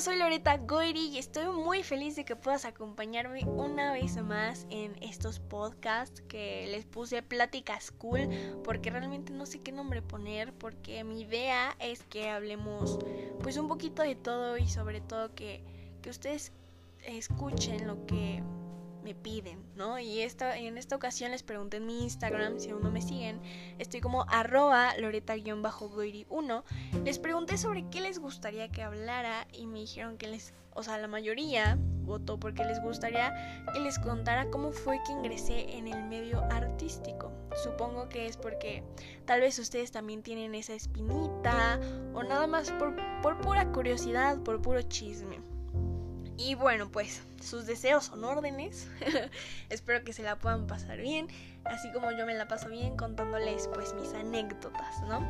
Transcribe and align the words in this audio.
yo 0.00 0.04
soy 0.04 0.16
Loreta 0.16 0.56
Goiri 0.56 1.08
y 1.08 1.18
estoy 1.18 1.44
muy 1.48 1.82
feliz 1.82 2.16
de 2.16 2.24
que 2.24 2.34
puedas 2.34 2.64
acompañarme 2.64 3.44
una 3.44 3.92
vez 3.92 4.16
más 4.22 4.66
en 4.70 4.96
estos 5.02 5.40
podcasts 5.40 6.22
que 6.22 6.66
les 6.70 6.86
puse 6.86 7.22
Pláticas 7.22 7.90
Cool 7.90 8.30
porque 8.64 8.88
realmente 8.88 9.30
no 9.30 9.44
sé 9.44 9.60
qué 9.60 9.72
nombre 9.72 10.00
poner 10.00 10.54
porque 10.54 11.04
mi 11.04 11.20
idea 11.20 11.76
es 11.80 12.02
que 12.04 12.30
hablemos 12.30 12.98
pues 13.42 13.58
un 13.58 13.68
poquito 13.68 14.00
de 14.00 14.14
todo 14.14 14.56
y 14.56 14.68
sobre 14.68 15.02
todo 15.02 15.34
que, 15.34 15.62
que 16.00 16.08
ustedes 16.08 16.50
escuchen 17.04 17.86
lo 17.86 18.06
que 18.06 18.42
me 19.02 19.14
piden, 19.14 19.64
¿no? 19.76 19.98
Y 19.98 20.20
esta, 20.20 20.56
en 20.56 20.78
esta 20.78 20.96
ocasión 20.96 21.30
les 21.30 21.42
pregunté 21.42 21.78
en 21.78 21.86
mi 21.86 22.02
Instagram, 22.02 22.58
si 22.58 22.70
aún 22.70 22.82
no 22.82 22.90
me 22.90 23.02
siguen, 23.02 23.40
estoy 23.78 24.00
como 24.00 24.24
arroba 24.28 24.94
loreta-goiri1. 24.96 26.62
Les 27.04 27.18
pregunté 27.18 27.58
sobre 27.58 27.88
qué 27.90 28.00
les 28.00 28.18
gustaría 28.18 28.68
que 28.68 28.82
hablara 28.82 29.46
y 29.52 29.66
me 29.66 29.80
dijeron 29.80 30.18
que 30.18 30.28
les, 30.28 30.54
o 30.74 30.82
sea, 30.82 30.98
la 30.98 31.08
mayoría 31.08 31.78
votó 32.02 32.38
porque 32.38 32.64
les 32.64 32.82
gustaría 32.82 33.64
que 33.72 33.80
les 33.80 33.98
contara 33.98 34.50
cómo 34.50 34.72
fue 34.72 35.00
que 35.06 35.12
ingresé 35.12 35.76
en 35.76 35.88
el 35.88 36.02
medio 36.04 36.42
artístico. 36.50 37.32
Supongo 37.62 38.08
que 38.08 38.26
es 38.26 38.36
porque 38.36 38.84
tal 39.24 39.40
vez 39.40 39.58
ustedes 39.58 39.90
también 39.92 40.22
tienen 40.22 40.54
esa 40.54 40.74
espinita 40.74 41.80
o 42.14 42.22
nada 42.22 42.46
más 42.46 42.70
por, 42.72 42.96
por 43.22 43.40
pura 43.40 43.70
curiosidad, 43.72 44.38
por 44.42 44.60
puro 44.60 44.82
chisme. 44.82 45.49
Y 46.40 46.54
bueno, 46.54 46.90
pues 46.90 47.20
sus 47.42 47.66
deseos 47.66 48.06
son 48.06 48.24
órdenes. 48.24 48.88
Espero 49.68 50.02
que 50.04 50.14
se 50.14 50.22
la 50.22 50.38
puedan 50.38 50.66
pasar 50.66 50.98
bien, 50.98 51.28
así 51.66 51.92
como 51.92 52.10
yo 52.12 52.24
me 52.24 52.32
la 52.32 52.48
paso 52.48 52.70
bien 52.70 52.96
contándoles 52.96 53.68
pues 53.74 53.92
mis 53.92 54.14
anécdotas, 54.14 55.02
¿no? 55.02 55.20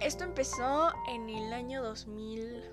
Esto 0.00 0.24
empezó 0.24 0.92
en 1.08 1.28
el 1.28 1.52
año 1.52 1.84
2000 1.84 2.64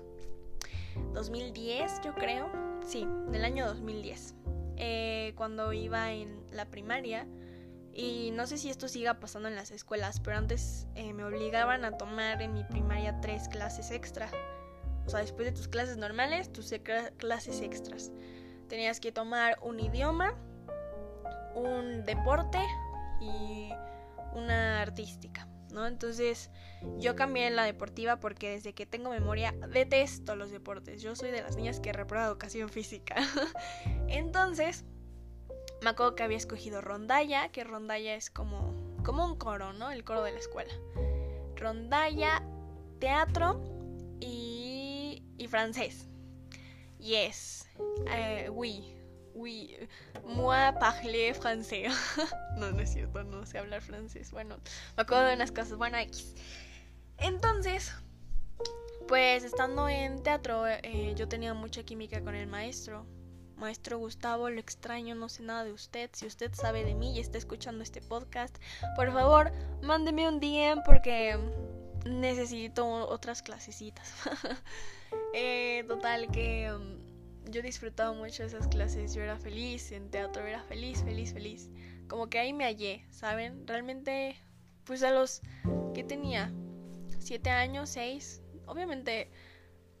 2010, 1.14 2.00
yo 2.04 2.14
creo. 2.14 2.50
Sí, 2.84 3.06
del 3.28 3.44
año 3.44 3.66
2010. 3.66 4.34
Eh, 4.76 5.32
cuando 5.36 5.72
iba 5.72 6.12
en 6.12 6.44
la 6.50 6.64
primaria. 6.66 7.28
Y 7.92 8.32
no 8.32 8.48
sé 8.48 8.58
si 8.58 8.70
esto 8.70 8.88
siga 8.88 9.20
pasando 9.20 9.48
en 9.48 9.54
las 9.54 9.70
escuelas, 9.70 10.20
pero 10.20 10.36
antes 10.36 10.86
eh, 10.96 11.14
me 11.14 11.24
obligaban 11.24 11.84
a 11.84 11.96
tomar 11.96 12.42
en 12.42 12.54
mi 12.54 12.64
primaria 12.64 13.20
tres 13.20 13.48
clases 13.48 13.92
extra. 13.92 14.28
O 15.06 15.08
sea, 15.10 15.20
después 15.20 15.46
de 15.46 15.52
tus 15.52 15.68
clases 15.68 15.96
normales, 15.96 16.52
tus 16.52 16.74
clases 17.16 17.60
extras. 17.60 18.10
Tenías 18.68 18.98
que 18.98 19.12
tomar 19.12 19.56
un 19.62 19.78
idioma, 19.78 20.34
un 21.54 22.04
deporte 22.04 22.58
y 23.20 23.70
una 24.34 24.82
artística, 24.82 25.48
¿no? 25.70 25.86
Entonces 25.86 26.50
yo 26.98 27.14
cambié 27.14 27.50
la 27.50 27.64
deportiva 27.64 28.18
porque 28.18 28.50
desde 28.50 28.74
que 28.74 28.84
tengo 28.84 29.10
memoria 29.10 29.54
detesto 29.72 30.34
los 30.34 30.50
deportes. 30.50 31.00
Yo 31.02 31.14
soy 31.14 31.30
de 31.30 31.42
las 31.42 31.56
niñas 31.56 31.78
que 31.78 31.92
reprueba 31.92 32.26
educación 32.26 32.68
física. 32.68 33.14
Entonces 34.08 34.84
me 35.82 35.90
acuerdo 35.90 36.14
que 36.14 36.22
había 36.22 36.36
escogido 36.36 36.80
rondalla, 36.80 37.48
que 37.50 37.62
rondalla 37.62 38.14
es 38.14 38.30
como, 38.30 38.74
como 39.04 39.24
un 39.24 39.36
coro, 39.36 39.72
¿no? 39.72 39.90
El 39.90 40.04
coro 40.04 40.22
de 40.22 40.32
la 40.32 40.38
escuela. 40.38 40.72
Rondalla, 41.54 42.42
teatro 42.98 43.62
y 44.20 44.45
y 45.38 45.46
francés. 45.48 46.06
Yes. 46.98 47.68
Eh, 48.10 48.48
oui. 48.50 48.92
Oui. 49.34 49.76
Moi 50.24 50.72
parle 50.80 51.34
français. 51.34 51.92
no, 52.56 52.72
no 52.72 52.80
es 52.80 52.92
cierto, 52.92 53.22
no 53.24 53.44
sé 53.44 53.58
hablar 53.58 53.82
francés. 53.82 54.30
Bueno, 54.30 54.56
me 54.96 55.02
acuerdo 55.02 55.26
de 55.26 55.34
unas 55.34 55.52
cosas. 55.52 55.76
Bueno, 55.76 55.98
X. 55.98 56.34
Entonces, 57.18 57.92
pues 59.08 59.44
estando 59.44 59.88
en 59.88 60.22
teatro, 60.22 60.66
eh, 60.66 61.14
yo 61.16 61.28
tenía 61.28 61.54
mucha 61.54 61.82
química 61.82 62.20
con 62.22 62.34
el 62.34 62.46
maestro. 62.46 63.06
Maestro 63.56 63.98
Gustavo, 63.98 64.50
lo 64.50 64.60
extraño, 64.60 65.14
no 65.14 65.28
sé 65.28 65.42
nada 65.42 65.64
de 65.64 65.72
usted. 65.72 66.10
Si 66.12 66.26
usted 66.26 66.52
sabe 66.54 66.84
de 66.84 66.94
mí 66.94 67.16
y 67.16 67.20
está 67.20 67.38
escuchando 67.38 67.82
este 67.82 68.02
podcast, 68.02 68.56
por 68.96 69.10
favor, 69.12 69.50
mándeme 69.82 70.28
un 70.28 70.40
DM 70.40 70.82
porque 70.84 71.38
necesito 72.06 72.86
otras 72.86 73.42
clasecitas. 73.42 74.12
eh, 75.34 75.84
total 75.86 76.30
que 76.30 76.72
um, 76.72 77.50
yo 77.50 77.62
disfrutaba 77.62 78.12
mucho 78.12 78.44
esas 78.44 78.68
clases, 78.68 79.14
yo 79.14 79.22
era 79.22 79.38
feliz, 79.38 79.92
en 79.92 80.10
teatro 80.10 80.46
era 80.46 80.62
feliz, 80.62 81.02
feliz, 81.02 81.32
feliz. 81.32 81.70
Como 82.08 82.28
que 82.28 82.38
ahí 82.38 82.52
me 82.52 82.64
hallé, 82.64 83.04
¿saben? 83.10 83.66
Realmente, 83.66 84.36
pues 84.84 85.02
a 85.02 85.10
los 85.10 85.42
que 85.94 86.04
tenía, 86.04 86.52
siete 87.18 87.50
años, 87.50 87.90
seis, 87.90 88.42
obviamente 88.66 89.30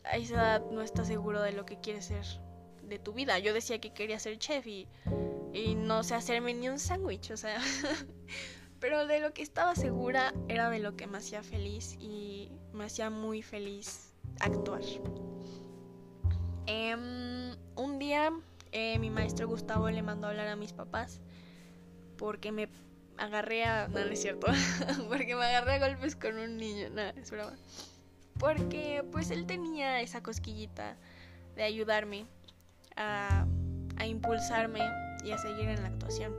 a 0.04 0.16
esa 0.16 0.34
edad 0.34 0.70
no 0.70 0.82
estás 0.82 1.08
seguro 1.08 1.42
de 1.42 1.52
lo 1.52 1.66
que 1.66 1.80
quieres 1.80 2.06
ser 2.06 2.24
de 2.82 2.98
tu 2.98 3.12
vida. 3.12 3.38
Yo 3.38 3.52
decía 3.52 3.80
que 3.80 3.92
quería 3.92 4.18
ser 4.18 4.38
chef 4.38 4.66
y, 4.66 4.88
y 5.52 5.74
no 5.74 6.04
sé 6.04 6.14
hacerme 6.14 6.54
ni 6.54 6.68
un 6.68 6.78
sándwich, 6.78 7.30
o 7.30 7.36
sea, 7.36 7.60
Pero 8.80 9.06
de 9.06 9.20
lo 9.20 9.32
que 9.32 9.42
estaba 9.42 9.74
segura 9.74 10.34
era 10.48 10.70
de 10.70 10.80
lo 10.80 10.96
que 10.96 11.06
me 11.06 11.18
hacía 11.18 11.42
feliz 11.42 11.96
y 11.98 12.50
me 12.72 12.84
hacía 12.84 13.10
muy 13.10 13.42
feliz 13.42 14.12
actuar. 14.40 14.82
Em, 16.66 17.56
un 17.76 17.98
día 17.98 18.32
eh, 18.72 18.98
mi 18.98 19.10
maestro 19.10 19.48
Gustavo 19.48 19.88
le 19.88 20.02
mandó 20.02 20.26
a 20.26 20.30
hablar 20.30 20.48
a 20.48 20.56
mis 20.56 20.72
papás 20.72 21.20
porque 22.18 22.52
me 22.52 22.68
agarré 23.16 23.64
a... 23.64 23.88
No, 23.88 24.04
no 24.04 24.10
es 24.12 24.20
cierto. 24.20 24.46
porque 25.08 25.34
me 25.34 25.44
agarré 25.44 25.74
a 25.74 25.88
golpes 25.88 26.16
con 26.16 26.38
un 26.38 26.56
niño. 26.56 26.90
Nada, 26.90 27.10
es 27.16 27.30
broma. 27.30 27.56
Porque 28.38 29.04
pues 29.12 29.30
él 29.30 29.46
tenía 29.46 30.02
esa 30.02 30.22
cosquillita 30.22 30.96
de 31.54 31.62
ayudarme 31.62 32.26
a 32.96 33.46
impulsarme 34.06 34.80
y 35.24 35.30
a 35.30 35.38
seguir 35.38 35.68
en 35.68 35.82
la 35.82 35.88
actuación. 35.88 36.32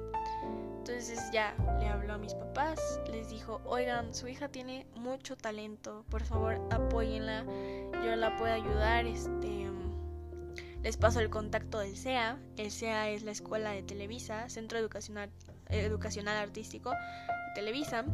Entonces 0.88 1.20
ya 1.34 1.54
le 1.82 1.88
habló 1.88 2.14
a 2.14 2.18
mis 2.18 2.34
papás, 2.34 3.02
les 3.12 3.30
dijo, 3.30 3.60
oigan, 3.66 4.14
su 4.16 4.30
hija 4.30 4.48
tiene 4.48 4.88
mucho 4.96 5.36
talento, 5.36 6.06
por 6.10 6.24
favor 6.24 6.62
apóyenla, 6.72 7.44
yo 8.06 8.16
la 8.16 8.38
puedo 8.38 8.54
ayudar, 8.54 9.06
este, 9.06 9.68
les 10.84 10.96
paso 10.96 11.20
el 11.20 11.30
contacto 11.30 11.80
del 11.80 11.98
CEA, 11.98 12.40
el 12.56 12.72
CEA 12.72 13.10
es 13.10 13.24
la 13.24 13.32
escuela 13.32 13.72
de 13.72 13.84
Televisa, 13.84 14.48
Centro 14.48 14.80
Educacional, 14.80 15.30
Educacional 15.68 16.38
Artístico 16.38 16.92
de 16.92 17.54
Televisa, 17.56 18.06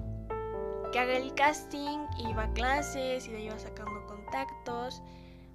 que 0.92 0.98
haga 0.98 1.16
el 1.16 1.36
casting, 1.36 2.00
iba 2.28 2.46
a 2.46 2.54
clases 2.54 3.28
y 3.28 3.32
de 3.32 3.42
iba 3.42 3.60
sacando 3.60 4.04
contactos. 4.08 5.04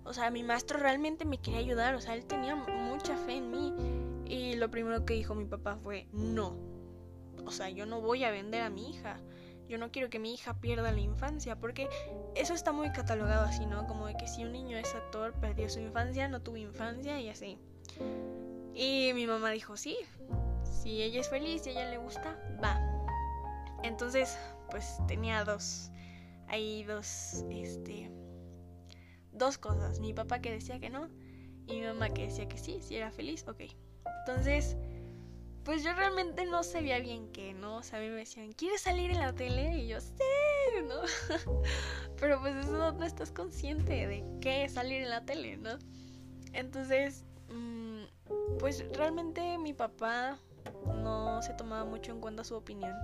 O 0.04 0.12
sea, 0.12 0.30
mi 0.30 0.44
maestro 0.44 0.78
realmente 0.78 1.24
me 1.24 1.38
quería 1.38 1.58
ayudar, 1.58 1.96
o 1.96 2.00
sea, 2.00 2.14
él 2.14 2.24
tenía 2.26 2.54
mucha 2.54 3.16
fe 3.16 3.38
en 3.38 3.50
mí. 3.50 3.74
Y 4.24 4.54
lo 4.54 4.70
primero 4.70 5.04
que 5.04 5.14
dijo 5.14 5.34
mi 5.34 5.46
papá 5.46 5.78
fue, 5.82 6.06
no, 6.12 6.77
o 7.44 7.50
sea, 7.50 7.68
yo 7.70 7.86
no 7.86 8.00
voy 8.00 8.24
a 8.24 8.30
vender 8.30 8.62
a 8.62 8.70
mi 8.70 8.90
hija. 8.90 9.20
Yo 9.68 9.76
no 9.76 9.90
quiero 9.90 10.08
que 10.08 10.18
mi 10.18 10.32
hija 10.32 10.60
pierda 10.60 10.92
la 10.92 11.00
infancia, 11.00 11.56
porque 11.56 11.88
eso 12.34 12.54
está 12.54 12.72
muy 12.72 12.90
catalogado 12.90 13.44
así, 13.44 13.66
¿no? 13.66 13.86
Como 13.86 14.06
de 14.06 14.16
que 14.16 14.26
si 14.26 14.42
un 14.42 14.52
niño 14.52 14.78
es 14.78 14.94
actor, 14.94 15.34
perdió 15.34 15.68
su 15.68 15.80
infancia, 15.80 16.26
no 16.28 16.40
tuvo 16.40 16.56
infancia 16.56 17.20
y 17.20 17.28
así. 17.28 17.58
Y 18.74 19.12
mi 19.14 19.26
mamá 19.26 19.50
dijo, 19.50 19.76
sí, 19.76 19.98
si 20.62 21.02
ella 21.02 21.20
es 21.20 21.28
feliz 21.28 21.66
y 21.66 21.70
a 21.70 21.72
ella 21.72 21.90
le 21.90 21.98
gusta, 21.98 22.38
va. 22.62 22.80
Entonces, 23.82 24.38
pues 24.70 24.98
tenía 25.06 25.44
dos, 25.44 25.90
ahí 26.48 26.84
dos, 26.84 27.44
este, 27.50 28.10
dos 29.32 29.58
cosas. 29.58 30.00
Mi 30.00 30.14
papá 30.14 30.40
que 30.40 30.50
decía 30.50 30.80
que 30.80 30.88
no 30.88 31.08
y 31.66 31.80
mi 31.80 31.86
mamá 31.86 32.08
que 32.08 32.22
decía 32.22 32.48
que 32.48 32.56
sí, 32.56 32.80
si 32.80 32.96
era 32.96 33.10
feliz, 33.10 33.44
ok. 33.46 33.60
Entonces, 34.20 34.76
pues 35.68 35.84
yo 35.84 35.92
realmente 35.92 36.46
no 36.46 36.62
sabía 36.62 36.98
bien 36.98 37.30
qué, 37.30 37.52
¿no? 37.52 37.76
O 37.76 37.82
sea, 37.82 37.98
a 37.98 38.02
mí 38.02 38.08
me 38.08 38.14
decían, 38.14 38.52
¿quieres 38.52 38.80
salir 38.80 39.10
en 39.10 39.18
la 39.18 39.34
tele? 39.34 39.76
Y 39.76 39.88
yo, 39.88 40.00
sí, 40.00 40.14
¿no? 40.88 40.94
Pero 42.18 42.40
pues 42.40 42.56
eso 42.56 42.90
no 42.94 43.04
estás 43.04 43.32
consciente 43.32 44.06
de 44.06 44.24
qué 44.40 44.64
es 44.64 44.72
salir 44.72 45.02
en 45.02 45.10
la 45.10 45.26
tele, 45.26 45.58
¿no? 45.58 45.72
Entonces, 46.54 47.26
mm, 47.50 48.04
pues 48.58 48.82
realmente 48.96 49.58
mi 49.58 49.74
papá 49.74 50.38
no 51.02 51.42
se 51.42 51.52
tomaba 51.52 51.84
mucho 51.84 52.12
en 52.12 52.22
cuenta 52.22 52.44
su 52.44 52.54
opinión 52.54 52.94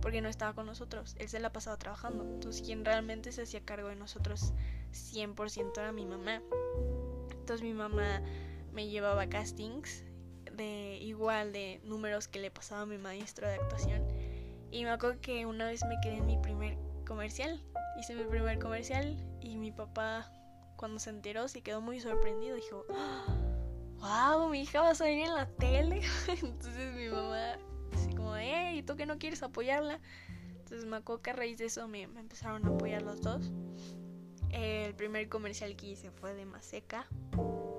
porque 0.00 0.22
no 0.22 0.30
estaba 0.30 0.54
con 0.54 0.64
nosotros. 0.64 1.16
Él 1.18 1.28
se 1.28 1.38
la 1.38 1.52
pasaba 1.52 1.76
trabajando. 1.76 2.24
Entonces, 2.24 2.62
quien 2.62 2.82
realmente 2.82 3.30
se 3.30 3.42
hacía 3.42 3.60
cargo 3.60 3.88
de 3.88 3.96
nosotros 3.96 4.54
100% 4.94 5.72
era 5.76 5.92
mi 5.92 6.06
mamá. 6.06 6.40
Entonces, 7.32 7.60
mi 7.62 7.74
mamá 7.74 8.22
me 8.72 8.88
llevaba 8.88 9.20
a 9.20 9.28
castings 9.28 10.02
de 10.56 10.98
igual 11.00 11.52
de 11.52 11.80
números 11.84 12.28
que 12.28 12.38
le 12.38 12.50
pasaba 12.50 12.82
a 12.82 12.86
mi 12.86 12.98
maestro 12.98 13.46
de 13.46 13.54
actuación. 13.54 14.02
Y 14.70 14.84
me 14.84 14.90
acuerdo 14.90 15.20
que 15.20 15.46
una 15.46 15.66
vez 15.66 15.84
me 15.84 15.96
quedé 16.02 16.16
en 16.16 16.26
mi 16.26 16.38
primer 16.38 16.76
comercial. 17.06 17.62
Hice 17.98 18.14
mi 18.14 18.24
primer 18.24 18.58
comercial 18.58 19.16
y 19.40 19.56
mi 19.56 19.72
papá 19.72 20.30
cuando 20.76 20.98
se 20.98 21.10
enteró 21.10 21.48
se 21.48 21.62
quedó 21.62 21.80
muy 21.80 22.00
sorprendido. 22.00 22.56
Dijo, 22.56 22.84
wow, 23.98 24.48
mi 24.48 24.62
hija 24.62 24.80
va 24.82 24.90
a 24.90 24.94
salir 24.94 25.24
en 25.24 25.34
la 25.34 25.46
tele. 25.46 26.02
Entonces 26.28 26.94
mi 26.94 27.08
mamá 27.08 27.58
así 27.92 28.10
como, 28.14 28.36
hey, 28.36 28.78
¿y 28.78 28.82
tú 28.82 28.96
que 28.96 29.06
no 29.06 29.18
quieres 29.18 29.42
apoyarla? 29.42 30.00
Entonces 30.48 30.84
me 30.84 30.96
acuerdo 30.96 31.22
que 31.22 31.30
a 31.30 31.34
raíz 31.34 31.58
de 31.58 31.66
eso 31.66 31.86
me, 31.88 32.06
me 32.08 32.20
empezaron 32.20 32.66
a 32.66 32.70
apoyar 32.70 33.02
los 33.02 33.22
dos. 33.22 33.52
El 34.50 34.94
primer 34.94 35.28
comercial 35.28 35.76
que 35.76 35.86
hice 35.86 36.10
fue 36.10 36.34
de 36.34 36.44
Maseca. 36.44 37.06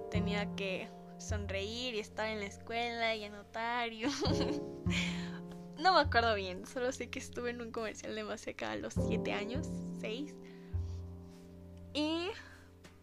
Tenía 0.10 0.56
que 0.56 0.90
sonreír 1.20 1.96
y 1.96 2.00
estar 2.00 2.28
en 2.28 2.40
la 2.40 2.46
escuela 2.46 3.16
y 3.16 3.24
anotar. 3.24 3.90
no 5.80 5.94
me 5.94 6.00
acuerdo 6.00 6.36
bien, 6.36 6.66
solo 6.66 6.92
sé 6.92 7.10
que 7.10 7.20
estuve 7.20 7.52
en 7.52 7.62
un 7.62 7.72
comercial 7.72 8.16
de 8.16 8.24
Maseca 8.24 8.72
a 8.72 8.76
los 8.76 8.94
7 8.94 9.34
años, 9.34 9.68
6. 10.00 10.34
Y 11.94 12.30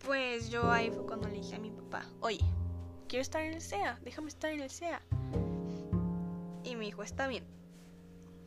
pues 0.05 0.50
yo 0.50 0.70
ahí 0.70 0.90
fue 0.90 1.06
cuando 1.06 1.28
le 1.28 1.34
dije 1.34 1.56
a 1.56 1.58
mi 1.58 1.70
papá, 1.70 2.06
oye, 2.20 2.44
quiero 3.08 3.22
estar 3.22 3.43
en 3.43 3.55
el 3.55 3.61
SEA, 3.61 3.99
déjame 4.02 4.28
estar 4.28 4.50
en 4.52 4.61
el 4.61 4.70
SEA. 4.70 5.00
Y 6.62 6.76
me 6.76 6.84
dijo, 6.84 7.02
está 7.02 7.26
bien, 7.26 7.44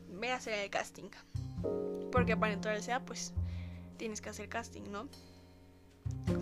ve 0.09 0.31
a 0.31 0.35
hacer 0.35 0.53
el 0.53 0.69
casting. 0.69 1.09
Porque 2.11 2.37
para 2.37 2.53
entrar 2.53 2.75
al 2.75 2.83
SEA, 2.83 3.03
pues 3.05 3.33
tienes 3.97 4.21
que 4.21 4.29
hacer 4.29 4.49
casting, 4.49 4.83
¿no? 4.91 5.07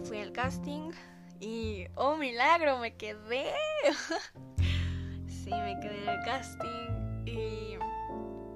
Fui 0.03 0.19
al 0.19 0.31
casting 0.31 0.91
y, 1.39 1.87
oh 1.95 2.15
milagro, 2.17 2.77
me 2.79 2.95
quedé. 2.95 3.51
sí, 5.27 5.49
me 5.51 5.79
quedé 5.81 6.03
en 6.03 6.09
el 6.09 6.25
casting 6.25 7.25
y 7.25 7.77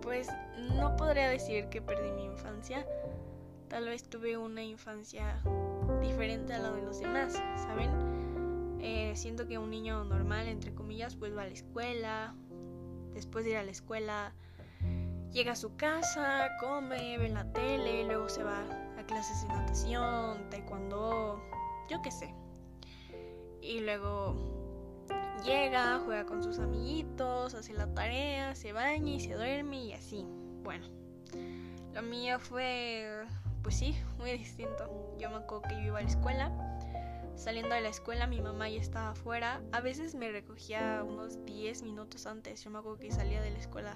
pues 0.02 0.28
no 0.76 0.96
podría 0.96 1.30
decir 1.30 1.70
que 1.70 1.82
perdí 1.82 2.12
mi 2.12 2.26
infancia. 2.26 2.86
Tal 3.68 3.86
vez 3.86 4.04
tuve 4.10 4.38
una 4.38 4.64
infancia 4.64 5.42
diferente 6.02 6.54
a 6.54 6.60
la 6.60 6.72
de 6.72 6.82
los 6.82 7.00
demás, 7.00 7.34
¿saben? 7.58 8.80
Eh, 8.82 9.14
siento 9.16 9.48
que 9.48 9.58
un 9.58 9.70
niño 9.70 10.04
normal, 10.06 10.48
entre 10.48 10.74
comillas, 10.74 11.16
pues 11.16 11.36
va 11.36 11.44
a 11.44 11.48
la 11.48 11.54
escuela, 11.54 12.34
después 13.14 13.46
de 13.46 13.52
ir 13.52 13.58
a 13.58 13.64
la 13.64 13.72
escuela, 13.72 14.34
llega 15.32 15.52
a 15.52 15.56
su 15.56 15.76
casa, 15.76 16.50
come, 16.60 17.18
ve 17.18 17.30
la 17.30 17.52
tele, 17.52 18.06
luego 18.06 18.30
se 18.30 18.44
va 18.44 18.64
a 18.98 19.04
clases 19.06 19.42
de 19.44 19.50
natación, 19.50 20.50
taekwondo, 20.50 21.42
yo 21.90 22.02
qué 22.02 22.12
sé. 22.12 22.34
Y 23.62 23.82
luego 23.82 24.36
llega, 25.44 26.00
juega 26.06 26.26
con 26.26 26.44
sus 26.44 26.60
amiguitos, 26.60 27.54
hace 27.54 27.74
la 27.74 27.94
tarea, 27.94 28.56
se 28.56 28.74
baña 28.74 29.14
y 29.14 29.20
se 29.20 29.34
duerme 29.34 29.84
y 29.86 29.94
así. 29.94 30.26
Bueno, 30.64 30.88
lo 31.94 32.02
mío 32.02 32.40
fue 32.40 33.26
pues 33.62 33.76
sí, 33.76 33.96
muy 34.18 34.32
distinto. 34.32 35.16
Yo 35.20 35.30
me 35.30 35.38
acuerdo 35.38 35.64
que 35.64 35.76
yo 35.76 35.82
iba 35.82 36.00
a 36.00 36.02
la 36.02 36.08
escuela. 36.08 36.52
Saliendo 37.36 37.74
de 37.74 37.82
la 37.82 37.90
escuela, 37.90 38.28
mi 38.28 38.42
mamá 38.42 38.70
ya 38.70 38.82
estaba 38.82 39.12
afuera. 39.12 39.62
A 39.72 39.80
veces 39.80 40.14
me 40.16 40.30
recogía 40.30 41.04
unos 41.08 41.46
10 41.46 41.84
minutos 41.84 42.26
antes. 42.26 42.64
Yo 42.64 42.70
me 42.70 42.80
acuerdo 42.80 43.00
que 43.00 43.12
salía 43.12 43.42
de 43.42 43.52
la 43.52 43.60
escuela 43.60 43.96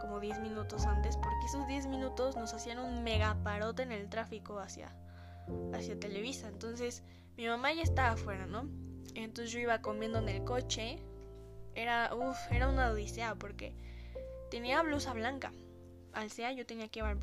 como 0.00 0.18
10 0.18 0.40
minutos 0.40 0.86
antes, 0.86 1.16
porque 1.16 1.46
esos 1.46 1.66
10 1.66 1.86
minutos 1.86 2.36
nos 2.36 2.52
hacían 2.52 2.78
un 2.78 3.04
mega 3.04 3.36
parote 3.44 3.82
en 3.82 3.92
el 3.92 4.08
tráfico 4.08 4.58
hacia, 4.58 4.96
hacia 5.72 5.98
Televisa. 5.98 6.48
Entonces, 6.48 7.04
mi 7.36 7.46
mamá 7.46 7.72
ya 7.72 7.82
estaba 7.82 8.12
afuera, 8.12 8.46
¿no? 8.46 8.68
Entonces 9.14 9.52
yo 9.52 9.60
iba 9.60 9.80
comiendo 9.82 10.18
en 10.18 10.28
el 10.28 10.44
coche. 10.44 10.98
Era, 11.74 12.14
uff, 12.14 12.36
era 12.50 12.68
una 12.68 12.90
odisea 12.90 13.34
porque 13.34 13.74
tenía 14.50 14.82
blusa 14.82 15.12
blanca 15.12 15.52
al 16.14 16.30
SEA 16.30 16.52
yo 16.52 16.64
tenía 16.64 16.88
que 16.88 17.00
llevar 17.00 17.18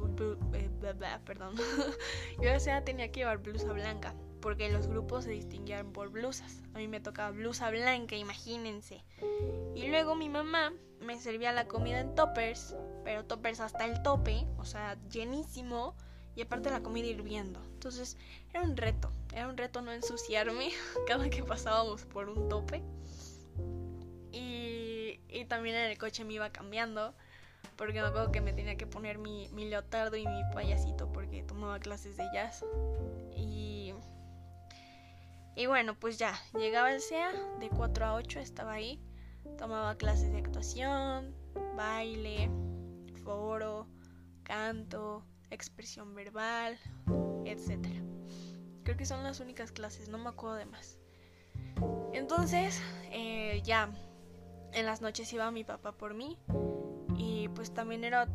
eh, 0.54 1.20
perdón. 1.26 1.56
yo 2.42 2.52
al 2.52 2.60
SEA 2.60 2.84
tenía 2.84 3.12
que 3.12 3.22
llevar 3.22 3.40
blusa 3.40 3.72
blanca 3.72 4.14
porque 4.42 4.72
los 4.72 4.88
grupos 4.88 5.26
se 5.26 5.32
distinguían 5.32 5.94
por 5.94 6.10
blusas. 6.10 6.64
A 6.74 6.80
mí 6.80 6.88
me 6.88 7.00
tocaba 7.00 7.30
blusa 7.32 7.70
blanca, 7.70 8.16
imagínense. 8.16 9.04
Y 9.76 9.88
luego 9.88 10.16
mi 10.16 10.30
mamá 10.30 10.74
me 11.00 11.20
servía 11.20 11.52
la 11.52 11.68
comida 11.68 12.00
en 12.00 12.16
toppers, 12.16 12.76
pero 13.04 13.24
toppers 13.24 13.60
hasta 13.60 13.86
el 13.86 14.02
tope, 14.02 14.48
o 14.58 14.66
sea, 14.66 14.98
llenísimo, 15.10 15.96
y 16.36 16.42
aparte 16.42 16.70
la 16.70 16.82
comida 16.82 17.08
hirviendo. 17.08 17.62
Entonces 17.74 18.18
era 18.54 18.64
un 18.64 18.78
reto, 18.78 19.12
era 19.34 19.48
un 19.48 19.58
reto 19.58 19.82
no 19.82 19.92
ensuciarme 19.92 20.70
cada 21.08 21.30
que 21.30 21.44
pasábamos 21.44 22.06
por 22.06 22.30
un 22.30 22.50
tope. 22.50 22.82
Y, 24.32 25.20
y 25.28 25.46
también 25.46 25.76
en 25.76 25.92
el 25.92 25.98
coche 25.98 26.24
me 26.24 26.34
iba 26.34 26.52
cambiando 26.52 27.14
porque 27.76 28.02
me 28.02 28.08
acuerdo 28.08 28.32
que 28.32 28.42
me 28.42 28.54
tenía 28.54 28.78
que 28.78 28.86
poner 28.86 29.18
mi, 29.18 29.50
mi 29.50 29.66
leotardo 29.66 30.16
y 30.16 30.26
mi 30.26 30.42
payasito 30.54 31.12
porque 31.12 31.44
tomaba 31.44 31.80
clases 31.80 32.18
de 32.18 32.26
jazz. 32.34 32.64
Y, 33.36 33.94
y 35.56 35.66
bueno, 35.66 35.98
pues 36.00 36.18
ya, 36.18 36.40
llegaba 36.54 36.90
al 36.90 37.02
SEA, 37.02 37.32
de 37.60 37.70
4 37.70 38.06
a 38.06 38.14
8 38.14 38.40
estaba 38.40 38.74
ahí, 38.74 39.02
tomaba 39.58 39.96
clases 39.96 40.32
de 40.32 40.38
actuación, 40.38 41.36
baile, 41.76 42.50
foro, 43.24 43.88
canto, 44.44 45.26
expresión 45.52 46.16
verbal, 46.16 46.80
etc. 47.46 47.88
Creo 48.84 48.98
que 48.98 49.06
son 49.06 49.24
las 49.24 49.40
únicas 49.40 49.72
clases, 49.72 50.10
no 50.10 50.18
me 50.18 50.30
acuerdo 50.30 50.56
de 50.56 50.66
más. 50.66 50.98
Entonces, 52.14 52.82
eh, 53.12 53.62
ya, 53.64 53.90
en 54.74 54.86
las 54.86 55.02
noches 55.02 55.32
iba 55.34 55.52
mi 55.52 55.64
papá 55.64 55.92
por 55.92 56.14
mí 56.14 56.38
y 57.18 57.48
pues 57.50 57.74
también 57.74 58.04
era 58.04 58.28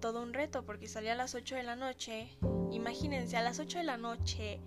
todo 0.00 0.22
un 0.22 0.34
reto 0.34 0.64
porque 0.64 0.86
salía 0.86 1.12
a 1.12 1.16
las 1.16 1.34
8 1.34 1.54
de 1.56 1.62
la 1.62 1.76
noche. 1.76 2.36
Imagínense, 2.70 3.36
a 3.36 3.42
las 3.42 3.58
8 3.58 3.78
de 3.78 3.84
la 3.84 3.96
noche, 3.96 4.60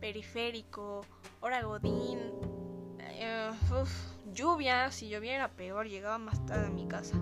periférico, 0.00 1.06
hora 1.40 1.62
godín, 1.62 2.18
eh, 3.00 3.50
lluvia, 4.32 4.90
si 4.90 5.08
lloviera 5.08 5.50
peor, 5.52 5.88
llegaba 5.88 6.18
más 6.18 6.44
tarde 6.44 6.66
a 6.66 6.70
mi 6.70 6.86
casa. 6.86 7.16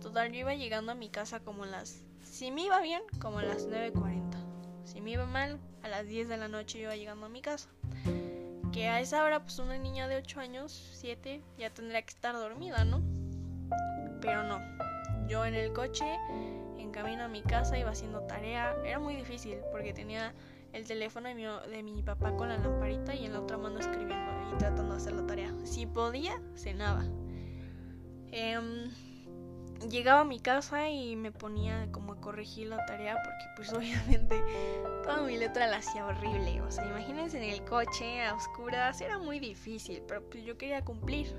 Total, 0.00 0.30
yo 0.30 0.40
iba 0.40 0.54
llegando 0.54 0.92
a 0.92 0.94
mi 0.94 1.08
casa 1.08 1.40
como 1.40 1.64
las... 1.64 2.04
Si 2.36 2.50
me 2.50 2.64
iba 2.64 2.82
bien, 2.82 3.00
como 3.18 3.38
a 3.38 3.42
las 3.42 3.66
9.40. 3.66 4.36
Si 4.84 5.00
me 5.00 5.12
iba 5.12 5.24
mal, 5.24 5.58
a 5.82 5.88
las 5.88 6.06
10 6.06 6.28
de 6.28 6.36
la 6.36 6.48
noche 6.48 6.80
iba 6.80 6.94
llegando 6.94 7.24
a 7.24 7.28
mi 7.30 7.40
casa. 7.40 7.70
Que 8.74 8.88
a 8.88 9.00
esa 9.00 9.24
hora, 9.24 9.40
pues 9.40 9.58
una 9.58 9.78
niña 9.78 10.06
de 10.06 10.16
8 10.16 10.40
años, 10.40 10.90
7, 10.96 11.40
ya 11.56 11.70
tendría 11.70 12.02
que 12.02 12.10
estar 12.10 12.34
dormida, 12.34 12.84
¿no? 12.84 13.00
Pero 14.20 14.42
no, 14.42 14.60
yo 15.26 15.46
en 15.46 15.54
el 15.54 15.72
coche, 15.72 16.04
en 16.76 16.90
camino 16.90 17.24
a 17.24 17.28
mi 17.28 17.40
casa, 17.40 17.78
iba 17.78 17.88
haciendo 17.88 18.20
tarea. 18.26 18.76
Era 18.84 18.98
muy 18.98 19.16
difícil 19.16 19.56
porque 19.72 19.94
tenía 19.94 20.34
el 20.74 20.86
teléfono 20.86 21.30
de 21.30 21.34
mi, 21.34 21.44
de 21.44 21.82
mi 21.82 22.02
papá 22.02 22.36
con 22.36 22.50
la 22.50 22.58
lamparita 22.58 23.14
y 23.14 23.24
en 23.24 23.32
la 23.32 23.40
otra 23.40 23.56
mano 23.56 23.78
escribiendo 23.78 24.52
y 24.52 24.58
tratando 24.58 24.92
de 24.92 24.98
hacer 24.98 25.14
la 25.14 25.26
tarea. 25.26 25.54
Si 25.64 25.86
podía, 25.86 26.38
cenaba. 26.54 27.06
Em, 28.30 28.90
llegaba 29.90 30.20
a 30.20 30.24
mi 30.24 30.40
casa 30.40 30.88
y 30.88 31.16
me 31.16 31.32
ponía 31.32 31.88
como 31.92 32.14
a 32.14 32.20
corregir 32.20 32.68
la 32.68 32.84
tarea 32.86 33.16
porque 33.22 33.44
pues 33.56 33.72
obviamente 33.72 34.42
toda 35.02 35.22
mi 35.22 35.36
letra 35.36 35.66
la 35.66 35.78
hacía 35.78 36.06
horrible. 36.06 36.60
O 36.62 36.70
sea, 36.70 36.86
imagínense 36.86 37.38
en 37.38 37.50
el 37.50 37.64
coche 37.64 38.22
a 38.24 38.34
oscuras, 38.34 39.00
era 39.00 39.18
muy 39.18 39.38
difícil, 39.38 40.02
pero 40.06 40.22
pues 40.28 40.44
yo 40.44 40.56
quería 40.58 40.84
cumplir. 40.84 41.34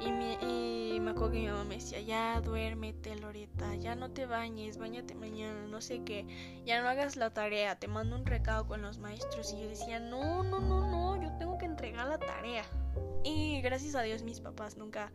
Y 0.00 0.12
me, 0.12 0.34
y 0.34 1.00
me 1.00 1.10
acuerdo 1.10 1.32
que 1.32 1.38
mi 1.40 1.48
mamá 1.48 1.64
me 1.64 1.74
decía, 1.74 2.00
ya 2.00 2.40
duérmete, 2.40 3.16
Loreta, 3.16 3.74
ya 3.74 3.96
no 3.96 4.12
te 4.12 4.26
bañes, 4.26 4.78
bañate 4.78 5.16
mañana, 5.16 5.66
no 5.66 5.80
sé 5.80 6.04
qué, 6.04 6.24
ya 6.64 6.80
no 6.80 6.88
hagas 6.88 7.16
la 7.16 7.30
tarea, 7.30 7.74
te 7.80 7.88
mando 7.88 8.14
un 8.14 8.24
recado 8.24 8.68
con 8.68 8.80
los 8.80 8.98
maestros. 8.98 9.52
Y 9.52 9.60
yo 9.60 9.68
decía, 9.68 9.98
no, 9.98 10.44
no, 10.44 10.60
no, 10.60 10.88
no, 10.88 11.20
yo 11.20 11.36
tengo 11.38 11.58
que 11.58 11.64
entregar 11.64 12.06
la 12.06 12.18
tarea. 12.18 12.62
Y 13.24 13.60
gracias 13.60 13.96
a 13.96 14.02
Dios 14.02 14.22
mis 14.22 14.40
papás 14.40 14.76
nunca, 14.76 15.10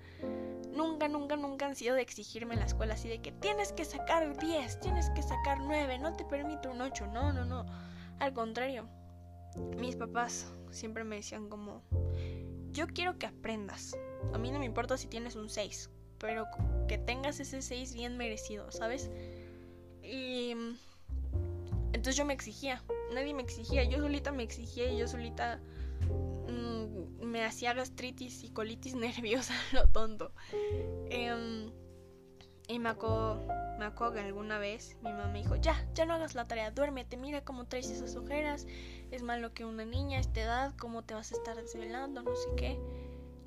nunca, 0.75 1.07
nunca, 1.07 1.35
nunca 1.35 1.65
han 1.65 1.75
sido 1.75 1.95
de 1.95 2.01
exigirme 2.01 2.53
en 2.53 2.59
la 2.59 2.65
escuela 2.65 2.95
así 2.95 3.07
de 3.07 3.21
que 3.21 3.31
tienes 3.31 3.71
que 3.73 3.85
sacar 3.85 4.37
10, 4.37 4.79
tienes 4.79 5.09
que 5.11 5.21
sacar 5.21 5.59
9, 5.59 5.99
no 5.99 6.13
te 6.15 6.25
permito 6.25 6.71
un 6.71 6.81
8, 6.81 7.07
no, 7.07 7.33
no, 7.33 7.45
no. 7.45 7.65
Al 8.19 8.33
contrario, 8.33 8.87
mis 9.77 9.95
papás 9.95 10.47
siempre 10.71 11.03
me 11.03 11.17
decían 11.17 11.49
como, 11.49 11.83
yo 12.71 12.87
quiero 12.87 13.17
que 13.17 13.27
aprendas, 13.27 13.95
a 14.33 14.37
mí 14.37 14.51
no 14.51 14.59
me 14.59 14.65
importa 14.65 14.97
si 14.97 15.07
tienes 15.07 15.35
un 15.35 15.49
6, 15.49 15.89
pero 16.17 16.45
que 16.87 16.97
tengas 16.97 17.39
ese 17.39 17.61
6 17.61 17.93
bien 17.93 18.17
merecido, 18.17 18.71
¿sabes? 18.71 19.11
Y 20.01 20.51
entonces 21.93 22.15
yo 22.15 22.25
me 22.25 22.33
exigía, 22.33 22.83
nadie 23.13 23.33
me 23.33 23.43
exigía, 23.43 23.83
yo 23.83 23.99
solita 23.99 24.31
me 24.31 24.43
exigía 24.43 24.91
y 24.91 24.97
yo 24.97 25.07
solita 25.07 25.61
me 27.33 27.43
hacía 27.43 27.73
gastritis 27.73 28.43
y 28.43 28.49
colitis 28.51 28.93
nerviosa, 29.07 29.55
lo 29.71 29.87
tonto. 29.89 30.31
Em, 31.09 31.71
y 32.67 32.77
me 32.77 32.89
acuerdo, 32.89 33.43
me 33.79 33.91
que 34.13 34.19
alguna 34.19 34.59
vez 34.59 34.95
mi 35.01 35.11
mamá 35.11 35.27
me 35.29 35.39
dijo, 35.39 35.55
ya, 35.55 35.83
ya 35.95 36.05
no 36.05 36.13
hagas 36.13 36.35
la 36.35 36.45
tarea, 36.45 36.69
duérmete, 36.69 37.17
mira 37.17 37.43
cómo 37.43 37.65
traes 37.65 37.89
esas 37.89 38.15
ojeras, 38.15 38.67
es 39.09 39.23
malo 39.23 39.51
que 39.53 39.65
una 39.65 39.83
niña 39.83 40.19
a 40.19 40.21
esta 40.21 40.41
edad, 40.41 40.75
cómo 40.77 41.01
te 41.01 41.15
vas 41.15 41.31
a 41.31 41.35
estar 41.35 41.57
desvelando, 41.57 42.21
no 42.21 42.35
sé 42.35 42.49
qué 42.55 42.79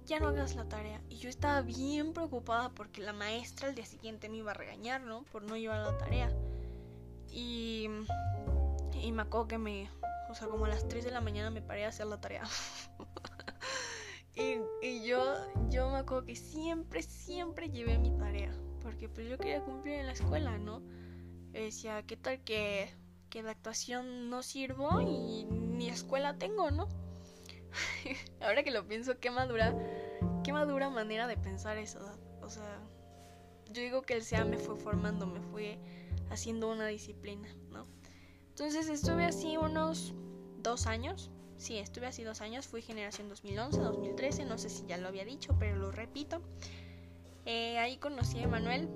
ya 0.04 0.20
no 0.20 0.28
hagas 0.28 0.54
la 0.54 0.64
tarea. 0.68 1.00
Y 1.08 1.16
yo 1.16 1.28
estaba 1.28 1.62
bien 1.62 2.12
preocupada 2.12 2.68
porque 2.68 3.02
la 3.02 3.12
maestra 3.12 3.68
al 3.68 3.74
día 3.74 3.84
siguiente 3.84 4.28
me 4.28 4.36
iba 4.36 4.52
a 4.52 4.54
regañar, 4.54 5.00
¿no? 5.00 5.24
Por 5.32 5.42
no 5.42 5.56
llevar 5.56 5.84
la 5.84 5.98
tarea. 5.98 6.32
Y, 7.28 7.88
y 8.92 9.10
me 9.10 9.24
que 9.48 9.58
me, 9.58 9.90
o 10.30 10.34
sea, 10.36 10.46
como 10.46 10.66
a 10.66 10.68
las 10.68 10.86
3 10.86 11.04
de 11.04 11.10
la 11.10 11.20
mañana 11.20 11.50
me 11.50 11.60
paré 11.60 11.86
a 11.86 11.88
hacer 11.88 12.06
la 12.06 12.20
tarea. 12.20 12.44
y, 14.36 14.86
y 14.86 15.04
yo, 15.04 15.22
yo 15.68 15.90
me 15.90 15.98
acuerdo 15.98 16.24
que 16.26 16.36
siempre, 16.36 17.02
siempre 17.02 17.70
llevé 17.70 17.98
mi 17.98 18.10
tarea. 18.16 18.52
Porque 18.82 19.08
pues 19.08 19.28
yo 19.28 19.36
quería 19.38 19.64
cumplir 19.64 19.94
en 19.94 20.06
la 20.06 20.12
escuela, 20.12 20.58
¿no? 20.58 20.82
decía, 21.52 22.02
¿qué 22.02 22.18
tal 22.18 22.44
que 22.44 22.90
que 23.30 23.42
de 23.42 23.50
actuación 23.50 24.30
no 24.30 24.42
sirvo 24.42 25.00
y 25.00 25.44
ni 25.44 25.88
escuela 25.88 26.38
tengo, 26.38 26.70
¿no? 26.70 26.88
Ahora 28.40 28.62
que 28.62 28.70
lo 28.70 28.86
pienso, 28.86 29.18
qué 29.18 29.30
madura, 29.30 29.74
qué 30.44 30.52
madura 30.52 30.90
manera 30.90 31.26
de 31.26 31.36
pensar 31.36 31.76
eso. 31.76 31.98
O 32.42 32.48
sea, 32.48 32.80
yo 33.66 33.82
digo 33.82 34.02
que 34.02 34.14
el 34.14 34.22
SEA 34.22 34.44
me 34.44 34.58
fue 34.58 34.76
formando, 34.76 35.26
me 35.26 35.40
fue 35.40 35.78
haciendo 36.30 36.70
una 36.70 36.86
disciplina, 36.86 37.48
¿no? 37.70 37.84
Entonces 38.48 38.88
estuve 38.88 39.24
así 39.24 39.56
unos 39.56 40.14
dos 40.62 40.86
años. 40.86 41.30
Sí, 41.58 41.78
estuve 41.78 42.06
así 42.06 42.22
dos 42.22 42.40
años. 42.40 42.66
Fui 42.66 42.82
generación 42.82 43.28
2011, 43.28 43.80
2013. 43.80 44.44
No 44.44 44.58
sé 44.58 44.68
si 44.68 44.86
ya 44.86 44.98
lo 44.98 45.08
había 45.08 45.24
dicho, 45.24 45.56
pero 45.58 45.76
lo 45.76 45.90
repito. 45.90 46.42
Eh, 47.44 47.78
ahí 47.78 47.96
conocí 47.96 48.38
a 48.38 48.42
Emanuel. 48.42 48.88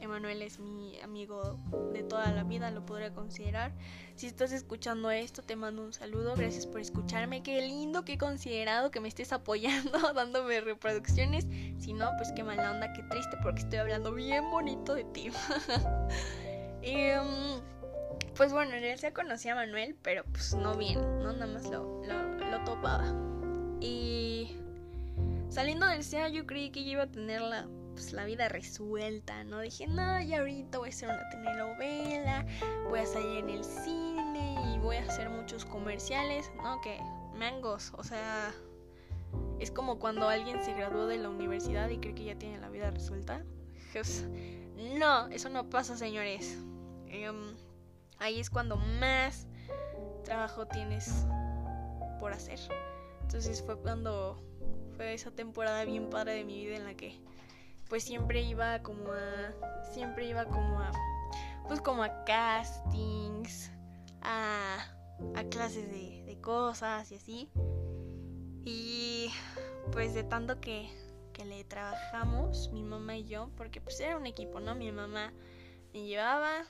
Emanuel 0.00 0.42
es 0.42 0.58
mi 0.58 0.98
amigo 1.00 1.58
de 1.92 2.02
toda 2.02 2.30
la 2.32 2.44
vida, 2.44 2.70
lo 2.70 2.84
podría 2.86 3.12
considerar. 3.12 3.72
Si 4.14 4.26
estás 4.26 4.52
escuchando 4.52 5.10
esto, 5.10 5.42
te 5.42 5.56
mando 5.56 5.82
un 5.82 5.92
saludo. 5.92 6.34
Gracias 6.36 6.66
por 6.66 6.80
escucharme. 6.80 7.42
Qué 7.42 7.60
lindo, 7.60 8.04
qué 8.04 8.16
considerado 8.16 8.90
que 8.90 9.00
me 9.00 9.08
estés 9.08 9.32
apoyando, 9.32 9.98
dándome 10.14 10.60
reproducciones. 10.60 11.46
Si 11.78 11.92
no, 11.92 12.10
pues 12.16 12.32
qué 12.34 12.42
mala 12.42 12.70
onda, 12.72 12.92
qué 12.92 13.02
triste, 13.04 13.36
porque 13.42 13.60
estoy 13.60 13.80
hablando 13.80 14.12
bien 14.12 14.50
bonito 14.50 14.94
de 14.94 15.04
ti. 15.04 15.30
em, 16.82 17.60
pues 18.38 18.52
bueno, 18.52 18.72
en 18.72 18.82
realidad 18.82 19.12
conocí 19.12 19.48
a 19.48 19.56
Manuel, 19.56 19.96
pero 20.00 20.22
pues 20.30 20.54
no 20.54 20.76
bien, 20.76 21.00
¿no? 21.18 21.32
Nada 21.32 21.48
más 21.48 21.68
lo, 21.68 22.04
lo, 22.04 22.64
topaba. 22.64 23.12
Y 23.80 24.56
saliendo 25.48 25.86
del 25.86 26.04
SEA 26.04 26.28
yo 26.28 26.46
creí 26.46 26.70
que 26.70 26.84
yo 26.84 26.92
iba 26.92 27.02
a 27.02 27.10
tener 27.10 27.40
la 27.40 27.66
pues, 27.94 28.12
la 28.12 28.24
vida 28.26 28.48
resuelta, 28.48 29.42
¿no? 29.42 29.58
Dije, 29.58 29.88
no, 29.88 30.22
ya 30.22 30.38
ahorita 30.38 30.78
voy 30.78 30.90
a 30.90 30.92
hacer 30.92 31.08
una 31.08 31.28
telenovela, 31.30 32.46
voy 32.88 33.00
a 33.00 33.06
salir 33.06 33.38
en 33.38 33.50
el 33.50 33.64
cine 33.64 34.54
y 34.72 34.78
voy 34.78 34.94
a 34.96 35.02
hacer 35.02 35.28
muchos 35.30 35.64
comerciales, 35.64 36.52
¿no? 36.62 36.80
Que 36.80 36.96
mangos, 37.34 37.92
o 37.98 38.04
sea, 38.04 38.52
es 39.58 39.72
como 39.72 39.98
cuando 39.98 40.28
alguien 40.28 40.62
se 40.62 40.74
graduó 40.74 41.08
de 41.08 41.18
la 41.18 41.28
universidad 41.28 41.88
y 41.88 41.98
cree 41.98 42.14
que 42.14 42.22
ya 42.22 42.38
tiene 42.38 42.58
la 42.58 42.68
vida 42.68 42.88
resuelta. 42.92 43.42
Pues, 43.92 44.28
no, 44.96 45.26
eso 45.26 45.48
no 45.48 45.68
pasa, 45.68 45.96
señores. 45.96 46.56
Em, 47.08 47.56
ahí 48.18 48.40
es 48.40 48.50
cuando 48.50 48.76
más 48.76 49.46
trabajo 50.24 50.66
tienes 50.66 51.26
por 52.18 52.32
hacer. 52.32 52.58
Entonces 53.22 53.62
fue 53.62 53.78
cuando 53.78 54.42
fue 54.96 55.14
esa 55.14 55.30
temporada 55.30 55.84
bien 55.84 56.10
padre 56.10 56.34
de 56.34 56.44
mi 56.44 56.64
vida 56.64 56.76
en 56.76 56.84
la 56.84 56.94
que 56.94 57.20
pues 57.88 58.04
siempre 58.04 58.42
iba 58.42 58.82
como 58.82 59.12
a 59.12 59.54
siempre 59.92 60.26
iba 60.26 60.44
como 60.44 60.80
a 60.80 60.92
pues 61.66 61.80
como 61.80 62.02
a 62.02 62.24
castings 62.24 63.70
a, 64.22 64.76
a 65.34 65.44
clases 65.44 65.90
de, 65.90 66.18
cosas 66.40 67.10
y 67.10 67.16
así 67.16 67.50
y 68.64 69.30
pues 69.92 70.14
de 70.14 70.22
tanto 70.22 70.60
que, 70.60 70.88
que 71.32 71.44
le 71.44 71.64
trabajamos 71.64 72.70
mi 72.72 72.84
mamá 72.84 73.16
y 73.16 73.24
yo 73.24 73.50
porque 73.56 73.80
pues 73.80 73.98
era 74.00 74.16
un 74.16 74.24
equipo 74.24 74.60
no 74.60 74.74
mi 74.74 74.90
mamá 74.92 75.32
me 75.92 76.06
llevaba 76.06 76.64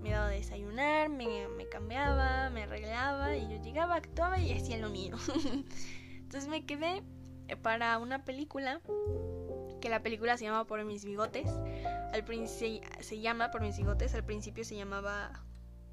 me 0.00 0.10
daba 0.10 0.26
a 0.26 0.30
desayunar 0.30 1.08
me, 1.08 1.48
me 1.48 1.68
cambiaba 1.68 2.50
me 2.50 2.64
arreglaba 2.64 3.36
y 3.36 3.48
yo 3.48 3.62
llegaba 3.62 3.96
actuaba 3.96 4.38
y 4.38 4.52
hacía 4.52 4.78
lo 4.78 4.90
mío 4.90 5.16
entonces 6.14 6.48
me 6.48 6.64
quedé 6.64 7.02
para 7.62 7.98
una 7.98 8.24
película 8.24 8.80
que 9.80 9.88
la 9.88 10.02
película 10.02 10.36
se 10.36 10.44
llama 10.44 10.66
Por 10.66 10.84
mis 10.84 11.04
bigotes. 11.04 11.48
Al 12.12 12.24
principio 12.24 12.88
se 13.00 13.20
llama 13.20 13.50
Por 13.50 13.62
mis 13.62 13.76
bigotes, 13.78 14.14
al 14.14 14.24
principio 14.24 14.64
se 14.64 14.76
llamaba 14.76 15.44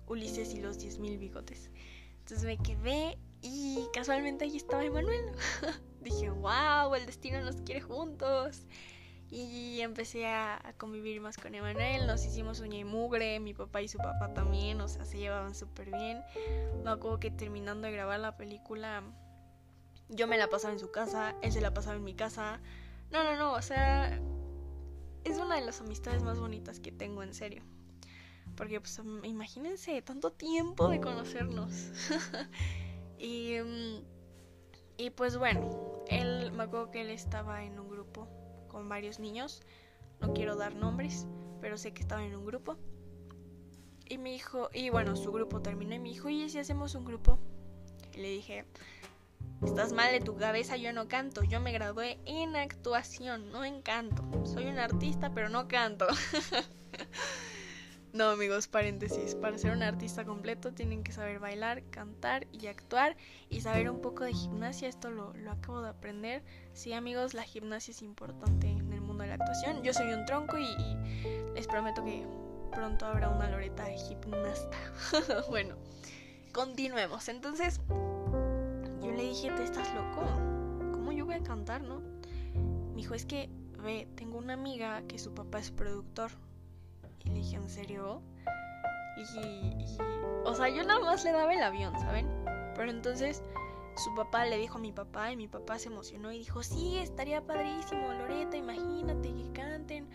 Ulises 0.07 0.53
y 0.53 0.61
los 0.61 0.77
10.000 0.77 1.17
bigotes. 1.17 1.71
Entonces 2.19 2.45
me 2.45 2.57
quedé 2.57 3.17
y 3.41 3.87
casualmente 3.93 4.45
allí 4.45 4.57
estaba 4.57 4.83
Emanuel. 4.83 5.31
Dije, 6.01 6.29
wow, 6.29 6.93
el 6.95 7.05
destino 7.05 7.41
nos 7.41 7.61
quiere 7.61 7.81
juntos. 7.81 8.63
Y 9.29 9.81
empecé 9.81 10.25
a, 10.25 10.73
convivir 10.77 11.19
más 11.19 11.37
con 11.37 11.53
Emanuel. 11.53 12.07
Nos 12.07 12.25
hicimos 12.25 12.59
uña 12.61 12.77
y 12.77 12.83
mugre. 12.83 13.39
Mi 13.39 13.53
papá 13.53 13.81
y 13.81 13.87
su 13.87 13.97
papá 13.97 14.33
también. 14.33 14.79
O 14.79 14.87
sea, 14.87 15.05
se 15.05 15.17
llevaban 15.17 15.53
súper 15.53 15.91
bien. 15.91 16.21
Me 16.83 16.91
acuerdo 16.91 17.19
que 17.19 17.31
terminando 17.31 17.87
de 17.87 17.93
grabar 17.93 18.19
la 18.19 18.37
película, 18.37 19.03
yo 20.09 20.27
me 20.27 20.37
la 20.37 20.47
pasaba 20.47 20.73
en 20.73 20.79
su 20.79 20.91
casa. 20.91 21.35
Él 21.41 21.51
se 21.51 21.61
la 21.61 21.73
pasaba 21.73 21.97
en 21.97 22.03
mi 22.03 22.13
casa. 22.13 22.61
No, 23.11 23.23
no, 23.23 23.35
no, 23.35 23.53
o 23.53 23.61
sea, 23.61 24.19
es 25.23 25.37
una 25.37 25.55
de 25.55 25.65
las 25.65 25.81
amistades 25.81 26.23
más 26.23 26.39
bonitas 26.39 26.79
que 26.79 26.91
tengo, 26.91 27.21
en 27.21 27.33
serio. 27.33 27.63
Porque, 28.55 28.79
pues, 28.79 29.01
imagínense, 29.23 30.01
tanto 30.01 30.31
tiempo 30.31 30.87
de 30.87 31.01
conocernos. 31.01 31.71
y, 33.19 33.57
mm, 33.59 34.03
y, 34.97 35.09
pues, 35.11 35.37
bueno, 35.37 36.03
él, 36.07 36.51
me 36.53 36.63
acuerdo 36.63 36.91
que 36.91 37.01
él 37.01 37.09
estaba 37.09 37.63
en 37.63 37.79
un 37.79 37.89
grupo 37.89 38.27
con 38.77 38.89
varios 38.89 39.17
niños. 39.17 39.63
No 40.21 40.35
quiero 40.35 40.55
dar 40.55 40.75
nombres, 40.75 41.25
pero 41.61 41.79
sé 41.79 41.93
que 41.93 42.03
estaba 42.03 42.23
en 42.23 42.35
un 42.35 42.45
grupo. 42.45 42.77
Y 44.05 44.19
me 44.19 44.31
dijo, 44.31 44.69
y 44.71 44.91
bueno, 44.91 45.15
su 45.15 45.31
grupo 45.31 45.63
terminó 45.63 45.95
y 45.95 45.99
me 45.99 46.09
dijo, 46.09 46.29
¿y 46.29 46.47
si 46.47 46.59
hacemos 46.59 46.93
un 46.93 47.03
grupo? 47.03 47.39
Y 48.13 48.17
le 48.17 48.29
dije, 48.29 48.65
Estás 49.65 49.93
mal 49.93 50.11
de 50.11 50.19
tu 50.19 50.37
cabeza, 50.37 50.77
yo 50.77 50.93
no 50.93 51.07
canto. 51.07 51.43
Yo 51.43 51.59
me 51.59 51.71
gradué 51.71 52.19
en 52.25 52.55
actuación, 52.55 53.51
no 53.51 53.65
en 53.65 53.81
canto. 53.81 54.23
Soy 54.45 54.67
un 54.67 54.77
artista, 54.77 55.31
pero 55.33 55.49
no 55.49 55.67
canto. 55.67 56.05
no, 58.17 58.29
amigos, 58.29 58.67
paréntesis. 58.67 59.35
Para 59.35 59.57
ser 59.57 59.71
un 59.71 59.83
artista 59.83 60.25
completo 60.25 60.73
tienen 60.73 61.03
que 61.03 61.11
saber 61.11 61.39
bailar, 61.39 61.83
cantar 61.91 62.47
y 62.51 62.67
actuar 62.67 63.15
y 63.49 63.61
saber 63.61 63.89
un 63.89 64.01
poco 64.01 64.23
de 64.23 64.33
gimnasia. 64.33 64.89
Esto 64.89 65.09
lo, 65.11 65.33
acabo 65.49 65.81
de 65.81 65.89
aprender. 65.89 66.43
Sí, 66.73 66.93
amigos, 66.93 67.33
la 67.33 67.43
gimnasia 67.43 67.91
es 67.91 68.01
importante 68.01 68.67
en 68.67 68.91
el 68.91 69.01
mundo 69.01 69.23
de 69.23 69.29
la 69.29 69.35
actuación. 69.35 69.83
Yo 69.83 69.93
soy 69.93 70.11
un 70.13 70.25
tronco 70.25 70.57
y, 70.57 70.67
les 71.53 71.67
prometo 71.67 72.03
que 72.03 72.25
pronto 72.71 73.05
habrá 73.05 73.29
una 73.29 73.49
Loreta 73.49 73.85
de 73.85 73.97
gimnasta. 73.97 74.77
bueno, 75.49 75.75
continuemos. 76.51 77.29
Entonces 77.29 77.79
le 79.17 79.23
dije, 79.23 79.49
te 79.51 79.63
estás 79.63 79.91
loco. 79.95 80.21
¿Cómo 80.91 81.11
yo 81.11 81.25
voy 81.25 81.35
a 81.35 81.43
cantar, 81.43 81.81
no? 81.81 82.01
Me 82.91 82.97
dijo, 82.97 83.15
es 83.15 83.25
que, 83.25 83.49
ve, 83.83 84.07
tengo 84.15 84.37
una 84.37 84.53
amiga 84.53 85.01
que 85.07 85.17
su 85.17 85.33
papá 85.33 85.59
es 85.59 85.71
productor. 85.71 86.31
Y 87.23 87.29
le 87.29 87.35
dije, 87.35 87.55
¿en 87.55 87.69
serio? 87.69 88.21
Y, 89.17 89.97
o 90.45 90.53
sea, 90.53 90.69
yo 90.69 90.83
nada 90.83 90.99
más 90.99 91.23
le 91.23 91.31
daba 91.31 91.53
el 91.53 91.61
avión, 91.61 91.97
¿saben? 91.99 92.27
Pero 92.75 92.91
entonces 92.91 93.41
su 93.95 94.13
papá 94.13 94.45
le 94.45 94.57
dijo 94.57 94.77
a 94.77 94.81
mi 94.81 94.91
papá 94.91 95.31
y 95.31 95.35
mi 95.35 95.47
papá 95.47 95.79
se 95.79 95.89
emocionó 95.89 96.31
y 96.31 96.39
dijo, 96.39 96.61
sí, 96.61 96.97
estaría 96.97 97.41
padrísimo, 97.41 98.13
Loreta, 98.13 98.55
imagínate 98.55 99.33
que 99.33 99.51
canten 99.53 100.07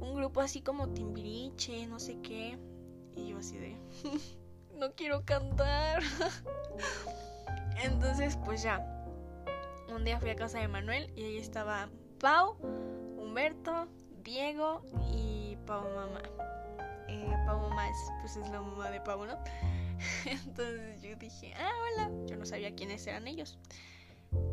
un 0.00 0.14
grupo 0.14 0.40
así 0.40 0.62
como 0.62 0.88
Timbiriche, 0.88 1.86
no 1.86 1.98
sé 1.98 2.18
qué. 2.22 2.58
Y 3.14 3.28
yo 3.28 3.38
así 3.38 3.58
de, 3.58 3.76
no 4.78 4.92
quiero 4.94 5.24
cantar. 5.24 6.02
Entonces, 7.84 8.38
pues 8.44 8.62
ya. 8.62 8.92
Un 9.88 10.04
día 10.04 10.18
fui 10.18 10.30
a 10.30 10.36
casa 10.36 10.58
de 10.58 10.68
Manuel 10.68 11.12
y 11.14 11.24
ahí 11.24 11.36
estaba 11.36 11.88
Pau, 12.18 12.56
Humberto, 13.18 13.88
Diego 14.22 14.82
y 15.12 15.25
Pau 15.66 15.82
Mamá. 15.82 16.22
Eh, 17.08 17.36
Pau 17.44 17.60
Mamá 17.60 17.88
es, 17.88 17.96
pues 18.20 18.36
es 18.36 18.48
la 18.50 18.60
mamá 18.60 18.90
de 18.90 19.00
Pau, 19.00 19.26
¿no? 19.26 19.36
Entonces 20.24 21.02
yo 21.02 21.16
dije, 21.16 21.52
ah, 21.54 21.70
hola. 21.82 22.10
Yo 22.26 22.36
no 22.36 22.46
sabía 22.46 22.74
quiénes 22.74 23.06
eran 23.06 23.26
ellos. 23.26 23.58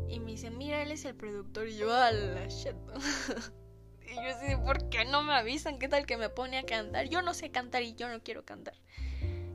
Y 0.08 0.20
me 0.20 0.32
dicen, 0.32 0.58
mira, 0.58 0.82
él 0.82 0.92
es 0.92 1.04
el 1.04 1.14
productor. 1.14 1.68
Y 1.68 1.76
yo, 1.76 1.94
a 1.94 2.10
la 2.10 2.46
shit. 2.48 2.74
y 4.10 4.14
yo 4.14 4.22
así, 4.22 4.56
¿por 4.64 4.88
qué 4.88 5.04
no 5.04 5.22
me 5.22 5.34
avisan? 5.34 5.78
¿Qué 5.78 5.88
tal 5.88 6.06
que 6.06 6.16
me 6.16 6.28
pone 6.28 6.58
a 6.58 6.64
cantar? 6.64 7.08
Yo 7.08 7.22
no 7.22 7.32
sé 7.34 7.50
cantar 7.50 7.82
y 7.82 7.94
yo 7.94 8.08
no 8.08 8.22
quiero 8.22 8.44
cantar. 8.44 8.74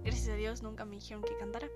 Gracias 0.04 0.30
a 0.30 0.36
Dios 0.36 0.64
nunca 0.64 0.86
me 0.86 0.96
dijeron 0.96 1.24
que 1.24 1.38
cantara. 1.38 1.68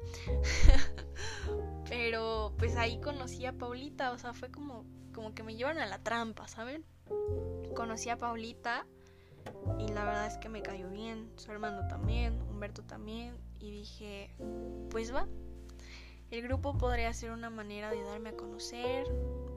Pero 1.89 2.53
pues 2.57 2.77
ahí 2.77 2.99
conocí 3.01 3.45
a 3.45 3.53
Paulita, 3.53 4.11
o 4.11 4.17
sea, 4.17 4.33
fue 4.33 4.49
como, 4.49 4.85
como 5.13 5.35
que 5.35 5.43
me 5.43 5.55
llevan 5.55 5.77
a 5.77 5.85
la 5.85 5.99
trampa, 5.99 6.47
¿saben? 6.47 6.85
Conocí 7.75 8.09
a 8.09 8.17
Paulita 8.17 8.87
y 9.79 9.87
la 9.89 10.05
verdad 10.05 10.27
es 10.27 10.37
que 10.37 10.49
me 10.49 10.61
cayó 10.61 10.89
bien, 10.89 11.31
su 11.35 11.51
hermano 11.51 11.87
también, 11.87 12.41
Humberto 12.49 12.83
también, 12.83 13.35
y 13.59 13.71
dije, 13.71 14.31
pues 14.89 15.13
va. 15.13 15.27
El 16.31 16.41
grupo 16.41 16.77
podría 16.77 17.13
ser 17.13 17.31
una 17.31 17.49
manera 17.49 17.91
de 17.91 18.03
darme 18.03 18.29
a 18.29 18.35
conocer, 18.35 19.05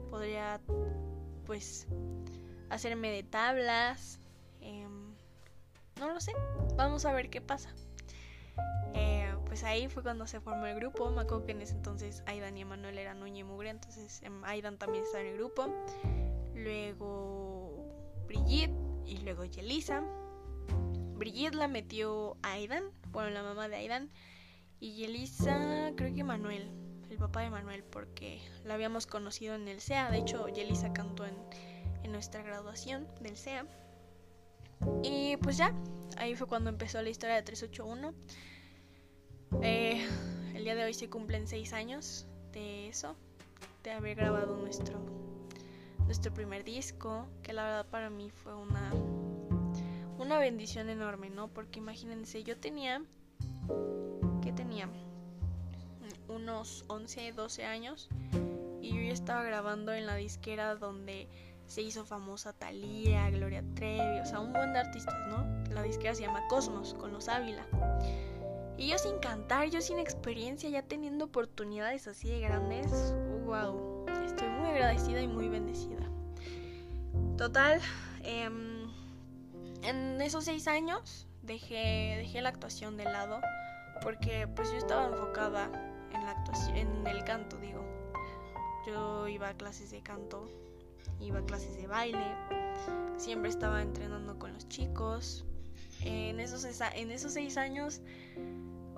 podría 0.09 0.61
pues 1.45 1.87
hacerme 2.69 3.09
de 3.09 3.23
tablas, 3.23 4.19
em, 4.61 5.13
no 5.99 6.13
lo 6.13 6.19
sé, 6.19 6.33
vamos 6.75 7.05
a 7.05 7.13
ver 7.13 7.29
qué 7.29 7.41
pasa. 7.41 7.73
Eh, 8.93 9.33
pues 9.45 9.63
ahí 9.63 9.87
fue 9.87 10.03
cuando 10.03 10.27
se 10.27 10.39
formó 10.39 10.65
el 10.65 10.75
grupo. 10.75 11.09
Me 11.09 11.21
acuerdo 11.21 11.45
que 11.45 11.51
en 11.53 11.61
ese 11.61 11.73
entonces 11.73 12.23
Aidan 12.25 12.57
y 12.57 12.61
Emanuel 12.61 12.97
eran 12.97 13.23
uña 13.23 13.39
y 13.39 13.43
mugre, 13.43 13.69
entonces 13.69 14.21
em, 14.23 14.43
Aidan 14.43 14.77
también 14.77 15.03
estaba 15.03 15.23
en 15.23 15.31
el 15.31 15.37
grupo. 15.37 15.67
Luego 16.53 17.85
Brigitte 18.27 18.86
y 19.07 19.17
luego 19.17 19.45
Yelisa. 19.45 20.03
Brigitte 21.15 21.55
la 21.55 21.67
metió 21.67 22.37
Aidan, 22.43 22.83
bueno, 23.11 23.29
la 23.31 23.43
mamá 23.43 23.67
de 23.67 23.77
Aidan. 23.77 24.11
Y 24.79 24.93
Yelisa, 24.93 25.91
creo 25.95 26.13
que 26.13 26.23
Manuel, 26.23 26.69
el 27.09 27.17
papá 27.17 27.41
de 27.41 27.49
Manuel, 27.49 27.83
porque 27.83 28.39
la 28.63 28.75
habíamos 28.75 29.07
conocido 29.07 29.55
en 29.55 29.67
el 29.67 29.81
SEA. 29.81 30.11
De 30.11 30.19
hecho, 30.19 30.47
Yelisa 30.49 30.93
cantó 30.93 31.25
en, 31.25 31.35
en 32.03 32.11
nuestra 32.11 32.43
graduación 32.43 33.07
del 33.21 33.37
SEA. 33.37 33.65
Y 35.03 35.37
pues 35.37 35.57
ya, 35.57 35.73
ahí 36.17 36.35
fue 36.35 36.47
cuando 36.47 36.69
empezó 36.69 37.01
la 37.01 37.09
historia 37.09 37.35
de 37.35 37.41
381. 37.41 38.13
Eh, 39.61 40.05
el 40.53 40.63
día 40.63 40.75
de 40.75 40.83
hoy 40.83 40.93
se 40.93 41.09
cumplen 41.09 41.47
seis 41.47 41.73
años 41.73 42.27
de 42.51 42.89
eso, 42.89 43.15
de 43.83 43.91
haber 43.91 44.15
grabado 44.15 44.57
nuestro, 44.57 44.99
nuestro 46.07 46.33
primer 46.33 46.63
disco, 46.63 47.27
que 47.43 47.53
la 47.53 47.63
verdad 47.63 47.85
para 47.85 48.09
mí 48.09 48.31
fue 48.31 48.55
una, 48.55 48.93
una 50.17 50.39
bendición 50.39 50.89
enorme, 50.89 51.29
¿no? 51.29 51.49
Porque 51.49 51.79
imagínense, 51.79 52.43
yo 52.43 52.57
tenía, 52.57 53.03
¿qué 54.41 54.53
tenía? 54.53 54.89
Unos 56.29 56.85
11, 56.87 57.33
12 57.33 57.65
años 57.65 58.09
y 58.81 58.95
yo 58.95 59.01
ya 59.01 59.11
estaba 59.11 59.43
grabando 59.43 59.93
en 59.93 60.05
la 60.05 60.15
disquera 60.15 60.75
donde 60.75 61.27
se 61.67 61.81
hizo 61.81 62.05
famosa 62.05 62.53
Thalía, 62.53 63.29
Gloria 63.29 63.61
Trevi, 63.75 64.19
o 64.21 64.25
sea, 64.25 64.39
un 64.39 64.53
buen 64.53 64.71
de 64.71 64.79
artistas, 64.79 65.15
¿no? 65.27 65.45
La 65.73 65.83
disquera 65.83 66.15
se 66.15 66.21
llama 66.21 66.47
Cosmos, 66.47 66.93
con 66.93 67.11
los 67.11 67.27
Ávila. 67.27 67.67
Y 68.77 68.87
yo 68.87 68.97
sin 68.97 69.19
cantar, 69.19 69.69
yo 69.69 69.81
sin 69.81 69.99
experiencia, 69.99 70.69
ya 70.69 70.83
teniendo 70.83 71.25
oportunidades 71.25 72.07
así 72.07 72.29
de 72.29 72.39
grandes, 72.39 73.13
wow, 73.45 73.96
estoy 74.27 74.49
muy 74.49 74.67
agradecida 74.69 75.21
y 75.21 75.27
muy 75.27 75.49
bendecida. 75.49 76.03
Total, 77.37 77.81
em, 78.23 78.89
en 79.83 80.21
esos 80.21 80.45
seis 80.45 80.67
años 80.67 81.27
dejé, 81.41 82.17
dejé 82.17 82.41
la 82.41 82.49
actuación 82.49 82.97
de 82.97 83.05
lado 83.05 83.41
porque 84.01 84.47
pues 84.55 84.71
yo 84.71 84.77
estaba 84.77 85.07
enfocada 85.07 85.71
en 86.13 86.23
la 86.23 86.31
actuación, 86.31 86.77
en 86.77 87.07
el 87.07 87.23
canto, 87.23 87.57
digo. 87.57 87.83
Yo 88.85 89.27
iba 89.27 89.49
a 89.49 89.53
clases 89.53 89.91
de 89.91 90.01
canto 90.01 90.47
iba 91.19 91.39
a 91.39 91.45
clases 91.45 91.75
de 91.75 91.87
baile, 91.87 92.35
siempre 93.17 93.49
estaba 93.49 93.81
entrenando 93.81 94.37
con 94.37 94.53
los 94.53 94.67
chicos. 94.69 95.45
En 96.01 96.39
esos, 96.39 96.63
en 96.63 97.11
esos 97.11 97.33
seis 97.33 97.57
años 97.57 98.01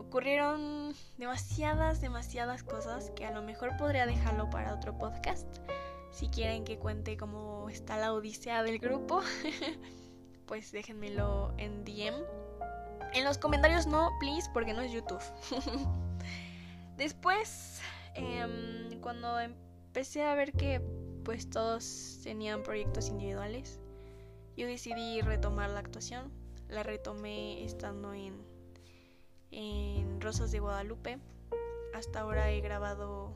ocurrieron 0.10 0.96
demasiadas, 1.20 2.01
demasiadas 2.01 2.63
cosas 2.63 3.12
que 3.12 3.28
a 3.28 3.32
lo 3.32 3.44
mejor 3.44 3.78
podría 3.78 4.08
dejarlo 4.08 4.50
para 4.50 4.74
otro 4.74 4.98
podcast. 4.98 5.48
Si 6.12 6.30
quieren 6.30 6.63
que 6.63 6.80
cuente 6.80 7.16
cómo 7.16 7.70
está 7.70 7.96
la 7.96 8.12
odisea 8.13 8.63
del 8.63 8.80
grupo, 8.80 9.22
pues 10.48 10.72
déjenmelo 10.72 11.54
en 11.58 11.86
DM. 11.86 12.16
En 13.13 13.24
los 13.24 13.38
comentarios 13.38 13.86
no, 13.86 14.10
please, 14.20 14.50
porque 14.51 14.74
no 14.74 14.82
es 14.82 14.92
YouTube. 14.92 15.22
Después, 16.98 17.80
em, 18.16 19.00
cuando 19.01 19.39
empecé 19.39 20.24
a 20.24 20.34
ver 20.34 20.54
que 20.54 20.82
pues 21.24 21.51
todos 21.51 22.20
tenían 22.24 22.63
proyectos 22.63 23.10
individuales. 23.10 23.80
Yo 24.58 24.66
decidí 24.66 25.22
retomar 25.22 25.70
la 25.70 25.82
actuación. 25.82 26.32
La 26.68 26.82
retomé 26.82 27.63
estando 27.63 28.12
en, 28.16 28.49
en 29.51 30.22
Rosas 30.22 30.51
de 30.51 30.60
Guadalupe. 30.60 31.20
Hasta 31.94 32.22
ahora 32.22 32.51
he 32.51 32.62
grabado 32.62 33.34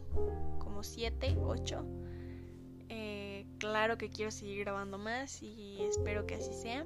como 0.60 0.84
7, 0.84 1.38
8. 1.43 1.86
Eh, 2.89 3.46
claro 3.58 3.98
que 3.98 4.10
quiero 4.10 4.32
seguir 4.32 4.60
grabando 4.60 4.98
más 4.98 5.41
y 5.41 5.82
espero 5.82 6.25
que 6.25 6.36
así 6.36 6.53
sea. 6.53 6.86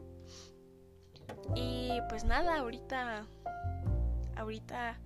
Y 1.55 2.00
pues 2.10 2.24
nada, 2.24 2.57
ahorita, 2.57 3.27
ahorita 4.36 5.00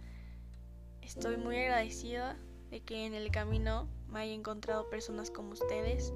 estoy 1.02 1.38
muy 1.38 1.58
agradecida 1.58 2.38
de 2.70 2.82
que 2.82 3.06
en 3.06 3.14
el 3.14 3.32
camino 3.32 3.90
me 4.08 4.20
haya 4.20 4.34
encontrado 4.34 4.90
personas 4.90 5.32
como 5.32 5.52
ustedes, 5.52 6.14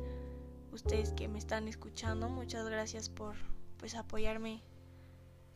ustedes 0.71 1.11
que 1.13 1.27
me 1.27 1.39
están 1.39 1.67
escuchando, 1.67 2.29
muchas 2.29 2.67
gracias 2.69 3.09
por 3.09 3.35
pues 3.77 3.95
apoyarme 3.95 4.61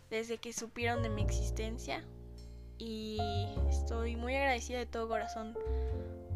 desde 0.10 0.40
que 0.40 0.52
supieron 0.52 1.04
de 1.04 1.10
mi 1.10 1.22
existencia 1.22 2.04
y 2.80 3.18
estoy 3.70 4.16
muy 4.16 4.36
agradecida 4.36 4.80
de 4.80 4.86
todo 4.86 5.08
corazón 5.08 5.56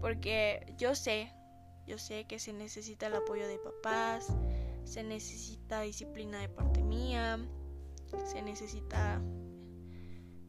porque 0.02 0.76
yo 0.78 0.94
sé, 0.94 1.32
yo 1.88 1.98
sé 1.98 2.26
que 2.26 2.38
se 2.38 2.52
necesita 2.52 3.08
el 3.08 3.16
apoyo 3.16 3.48
de 3.48 3.58
papás, 3.58 4.28
se 4.84 5.04
necesita 5.04 5.82
disciplina 5.82 6.40
de 6.40 6.50
parte 6.50 6.84
mía, 6.84 7.40
se 8.26 8.42
necesita 8.42 9.22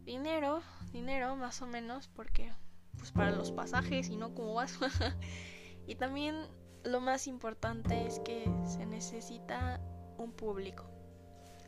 dinero, 0.02 0.60
dinero 0.92 1.36
más 1.36 1.62
o 1.62 1.66
menos 1.66 2.08
porque 2.08 2.52
pues 2.98 3.12
para 3.12 3.30
los 3.30 3.52
pasajes 3.52 4.08
y 4.08 4.16
no 4.16 4.34
como 4.34 4.54
vas. 4.54 4.76
y 5.86 5.94
también 5.94 6.48
lo 6.82 7.00
más 7.00 7.28
importante 7.28 8.06
es 8.06 8.18
que 8.20 8.50
se 8.66 8.86
necesita 8.86 9.80
un 10.18 10.32
público. 10.32 10.84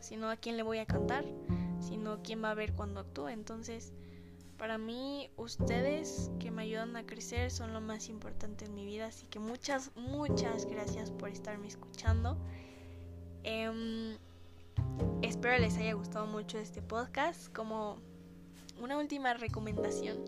Si 0.00 0.16
no, 0.16 0.28
¿a 0.28 0.36
quién 0.36 0.56
le 0.56 0.62
voy 0.62 0.78
a 0.78 0.86
cantar? 0.86 1.24
Si 1.80 1.96
no, 1.96 2.22
¿quién 2.22 2.42
va 2.42 2.50
a 2.50 2.54
ver 2.54 2.74
cuando 2.74 3.00
actúe? 3.00 3.28
Entonces, 3.28 3.92
para 4.58 4.78
mí, 4.78 5.30
ustedes 5.36 6.30
que 6.38 6.50
me 6.50 6.62
ayudan 6.62 6.96
a 6.96 7.04
crecer 7.04 7.50
son 7.50 7.72
lo 7.72 7.80
más 7.80 8.08
importante 8.08 8.64
en 8.64 8.74
mi 8.74 8.84
vida. 8.84 9.06
Así 9.06 9.26
que 9.26 9.38
muchas, 9.38 9.90
muchas 9.96 10.64
gracias 10.66 11.10
por 11.10 11.28
estarme 11.28 11.68
escuchando. 11.68 12.38
Em, 13.44 14.16
espero 15.22 15.58
les 15.58 15.76
haya 15.76 15.94
gustado 15.94 16.26
mucho 16.26 16.58
este 16.58 16.82
podcast. 16.82 17.52
Como 17.52 17.98
una 18.80 18.98
última 18.98 19.34
recomendación 19.34 20.24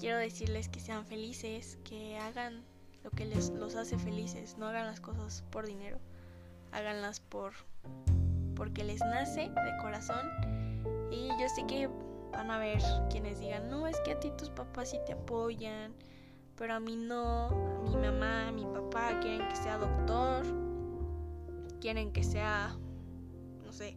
quiero 0.00 0.16
decirles 0.16 0.68
que 0.68 0.80
sean 0.80 1.04
felices, 1.04 1.78
que 1.84 2.18
hagan 2.18 2.64
lo 3.04 3.10
que 3.10 3.26
les 3.26 3.50
los 3.50 3.76
hace 3.76 3.98
felices, 3.98 4.56
no 4.56 4.66
hagan 4.66 4.86
las 4.86 5.00
cosas 5.00 5.44
por 5.50 5.66
dinero, 5.66 5.98
háganlas 6.72 7.20
por 7.20 7.52
porque 8.56 8.82
les 8.82 9.00
nace 9.00 9.42
de 9.50 9.76
corazón 9.80 10.26
y 11.10 11.28
yo 11.28 11.48
sé 11.54 11.66
que 11.66 11.88
van 12.32 12.50
a 12.50 12.58
ver 12.58 12.80
quienes 13.10 13.40
digan, 13.40 13.70
"No, 13.70 13.86
es 13.86 13.98
que 14.00 14.12
a 14.12 14.20
ti 14.20 14.30
tus 14.36 14.50
papás 14.50 14.90
sí 14.90 14.98
te 15.06 15.12
apoyan." 15.12 15.94
Pero 16.56 16.74
a 16.74 16.80
mí 16.80 16.96
no, 16.96 17.46
a 17.46 17.82
mi 17.82 17.96
mamá, 17.96 18.48
a 18.48 18.52
mi 18.52 18.64
papá 18.64 19.18
quieren 19.20 19.48
que 19.48 19.56
sea 19.56 19.78
doctor, 19.78 20.44
quieren 21.80 22.12
que 22.12 22.22
sea, 22.22 22.76
no 23.64 23.72
sé, 23.72 23.96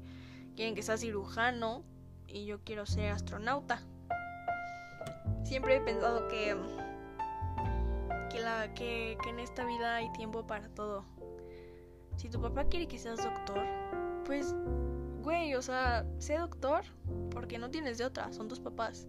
quieren 0.56 0.76
que 0.76 0.84
sea 0.84 0.98
cirujano 0.98 1.84
y 2.28 2.46
yo 2.46 2.60
quiero 2.64 2.86
ser 2.86 3.12
astronauta 3.12 3.84
siempre 5.54 5.76
he 5.76 5.82
pensado 5.82 6.28
que, 6.30 6.56
que, 8.32 8.40
la, 8.40 8.74
que, 8.74 9.18
que 9.22 9.30
en 9.30 9.40
esta 9.40 9.66
vida 9.66 9.98
hay 9.98 10.12
tiempo 10.14 10.48
para 10.48 10.68
todo. 10.70 11.06
Si 12.18 12.30
tu 12.30 12.42
papá 12.42 12.66
quiere 12.66 12.88
que 12.88 12.98
seas 12.98 13.24
doctor, 13.24 13.64
pues, 14.26 14.56
güey, 15.24 15.56
o 15.56 15.62
sea, 15.62 16.06
sé 16.20 16.38
doctor 16.38 16.84
porque 17.32 17.58
no 17.58 17.72
tienes 17.72 17.98
de 17.98 18.06
otra, 18.06 18.32
son 18.34 18.48
tus 18.48 18.60
papás. 18.60 19.08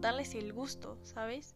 Darles 0.00 0.34
el 0.34 0.52
gusto, 0.52 0.98
¿sabes? 1.02 1.54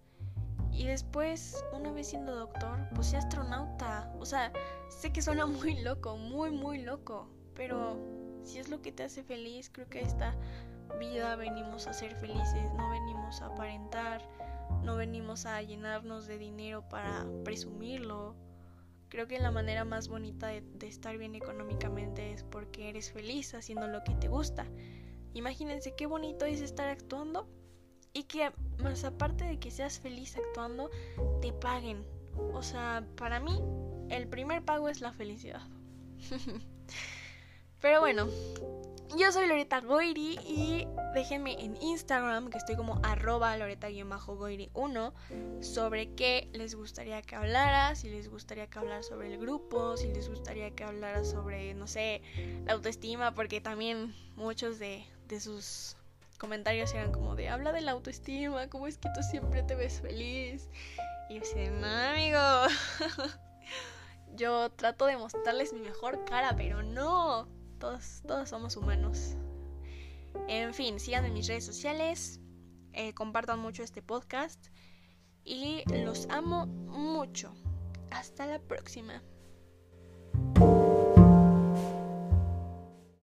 Y 0.72 0.86
después, 0.86 1.64
una 1.72 1.90
vez 1.90 2.08
siendo 2.08 2.34
doctor, 2.34 2.88
pues 2.94 3.08
sé 3.08 3.16
astronauta. 3.16 4.12
O 4.18 4.26
sea, 4.26 4.52
sé 4.88 5.12
que 5.12 5.22
suena 5.22 5.46
muy 5.46 5.82
loco, 5.82 6.16
muy, 6.16 6.50
muy 6.50 6.82
loco. 6.82 7.28
Pero 7.54 7.98
si 8.42 8.58
es 8.58 8.68
lo 8.68 8.82
que 8.82 8.92
te 8.92 9.02
hace 9.02 9.22
feliz, 9.22 9.70
creo 9.70 9.88
que 9.88 10.00
esta 10.00 10.34
vida 11.00 11.34
venimos 11.36 11.86
a 11.86 11.92
ser 11.92 12.14
felices, 12.16 12.72
no 12.76 12.90
venimos 12.90 13.40
a 13.42 13.46
aparentar, 13.46 14.22
no 14.82 14.96
venimos 14.96 15.46
a 15.46 15.62
llenarnos 15.62 16.26
de 16.26 16.38
dinero 16.38 16.86
para 16.88 17.26
presumirlo. 17.44 18.34
Creo 19.08 19.28
que 19.28 19.38
la 19.38 19.50
manera 19.50 19.84
más 19.84 20.08
bonita 20.08 20.48
de, 20.48 20.62
estar 20.86 21.16
bien 21.16 21.34
económicamente 21.34 22.32
es 22.32 22.42
porque 22.42 22.88
eres 22.88 23.12
feliz 23.12 23.54
haciendo 23.54 23.86
lo 23.86 24.02
que 24.04 24.14
te 24.14 24.28
gusta. 24.28 24.66
Imagínense 25.34 25.94
qué 25.94 26.06
bonito 26.06 26.44
es 26.44 26.60
estar 26.60 26.88
actuando 26.88 27.48
y 28.12 28.24
que 28.24 28.50
más 28.78 29.04
aparte 29.04 29.44
de 29.44 29.58
que 29.58 29.70
seas 29.70 30.00
feliz 30.00 30.36
actuando, 30.36 30.90
te 31.40 31.52
paguen. 31.52 32.04
O 32.52 32.62
sea, 32.62 33.06
para 33.16 33.40
mí 33.40 33.60
el 34.10 34.28
primer 34.28 34.64
pago 34.64 34.88
es 34.88 35.00
la 35.00 35.12
felicidad. 35.12 35.62
Pero 37.80 38.00
bueno, 38.00 38.26
yo 39.16 39.32
soy 39.32 39.46
Loreta 39.46 39.80
Goiri 39.80 40.38
y 40.44 40.86
déjenme 41.14 41.62
en 41.62 41.76
Instagram, 41.80 42.50
que 42.50 42.58
estoy 42.58 42.76
como 42.76 43.00
arroba 43.02 43.56
loreta-goiri1, 43.56 45.12
sobre 45.62 46.14
qué 46.14 46.48
les 46.52 46.74
gustaría 46.74 47.22
que 47.22 47.36
hablara, 47.36 47.94
si 47.94 48.10
les 48.10 48.28
gustaría 48.28 48.66
que 48.66 48.78
hablara 48.78 49.02
sobre 49.02 49.32
el 49.32 49.38
grupo, 49.38 49.96
si 49.96 50.08
les 50.08 50.28
gustaría 50.28 50.70
que 50.72 50.84
hablara 50.84 51.24
sobre, 51.24 51.74
no 51.74 51.86
sé, 51.86 52.22
la 52.66 52.74
autoestima, 52.74 53.34
porque 53.34 53.60
también 53.60 54.14
muchos 54.34 54.78
de, 54.78 55.04
de 55.28 55.40
sus 55.40 55.96
comentarios 56.38 56.92
eran 56.92 57.12
como 57.12 57.36
de, 57.36 57.48
habla 57.48 57.72
de 57.72 57.80
la 57.80 57.92
autoestima, 57.92 58.68
cómo 58.68 58.86
es 58.86 58.98
que 58.98 59.08
tú 59.14 59.22
siempre 59.22 59.62
te 59.62 59.74
ves 59.74 60.00
feliz. 60.00 60.68
Y 61.28 61.34
yo 61.34 61.40
decía, 61.40 62.12
amigo. 62.12 62.38
yo 64.36 64.70
trato 64.70 65.06
de 65.06 65.16
mostrarles 65.16 65.72
mi 65.72 65.80
mejor 65.80 66.24
cara, 66.24 66.54
pero 66.56 66.82
no 66.82 67.48
todos, 67.78 68.22
todos 68.26 68.48
somos 68.48 68.76
humanos. 68.76 69.36
En 70.48 70.74
fin, 70.74 71.00
sigan 71.00 71.24
en 71.24 71.34
mis 71.34 71.48
redes 71.48 71.64
sociales, 71.64 72.40
eh, 72.92 73.14
compartan 73.14 73.58
mucho 73.58 73.82
este 73.82 74.02
podcast 74.02 74.68
y 75.44 75.82
los 75.92 76.28
amo 76.28 76.66
mucho. 76.66 77.54
Hasta 78.10 78.46
la 78.46 78.58
próxima. 78.60 79.22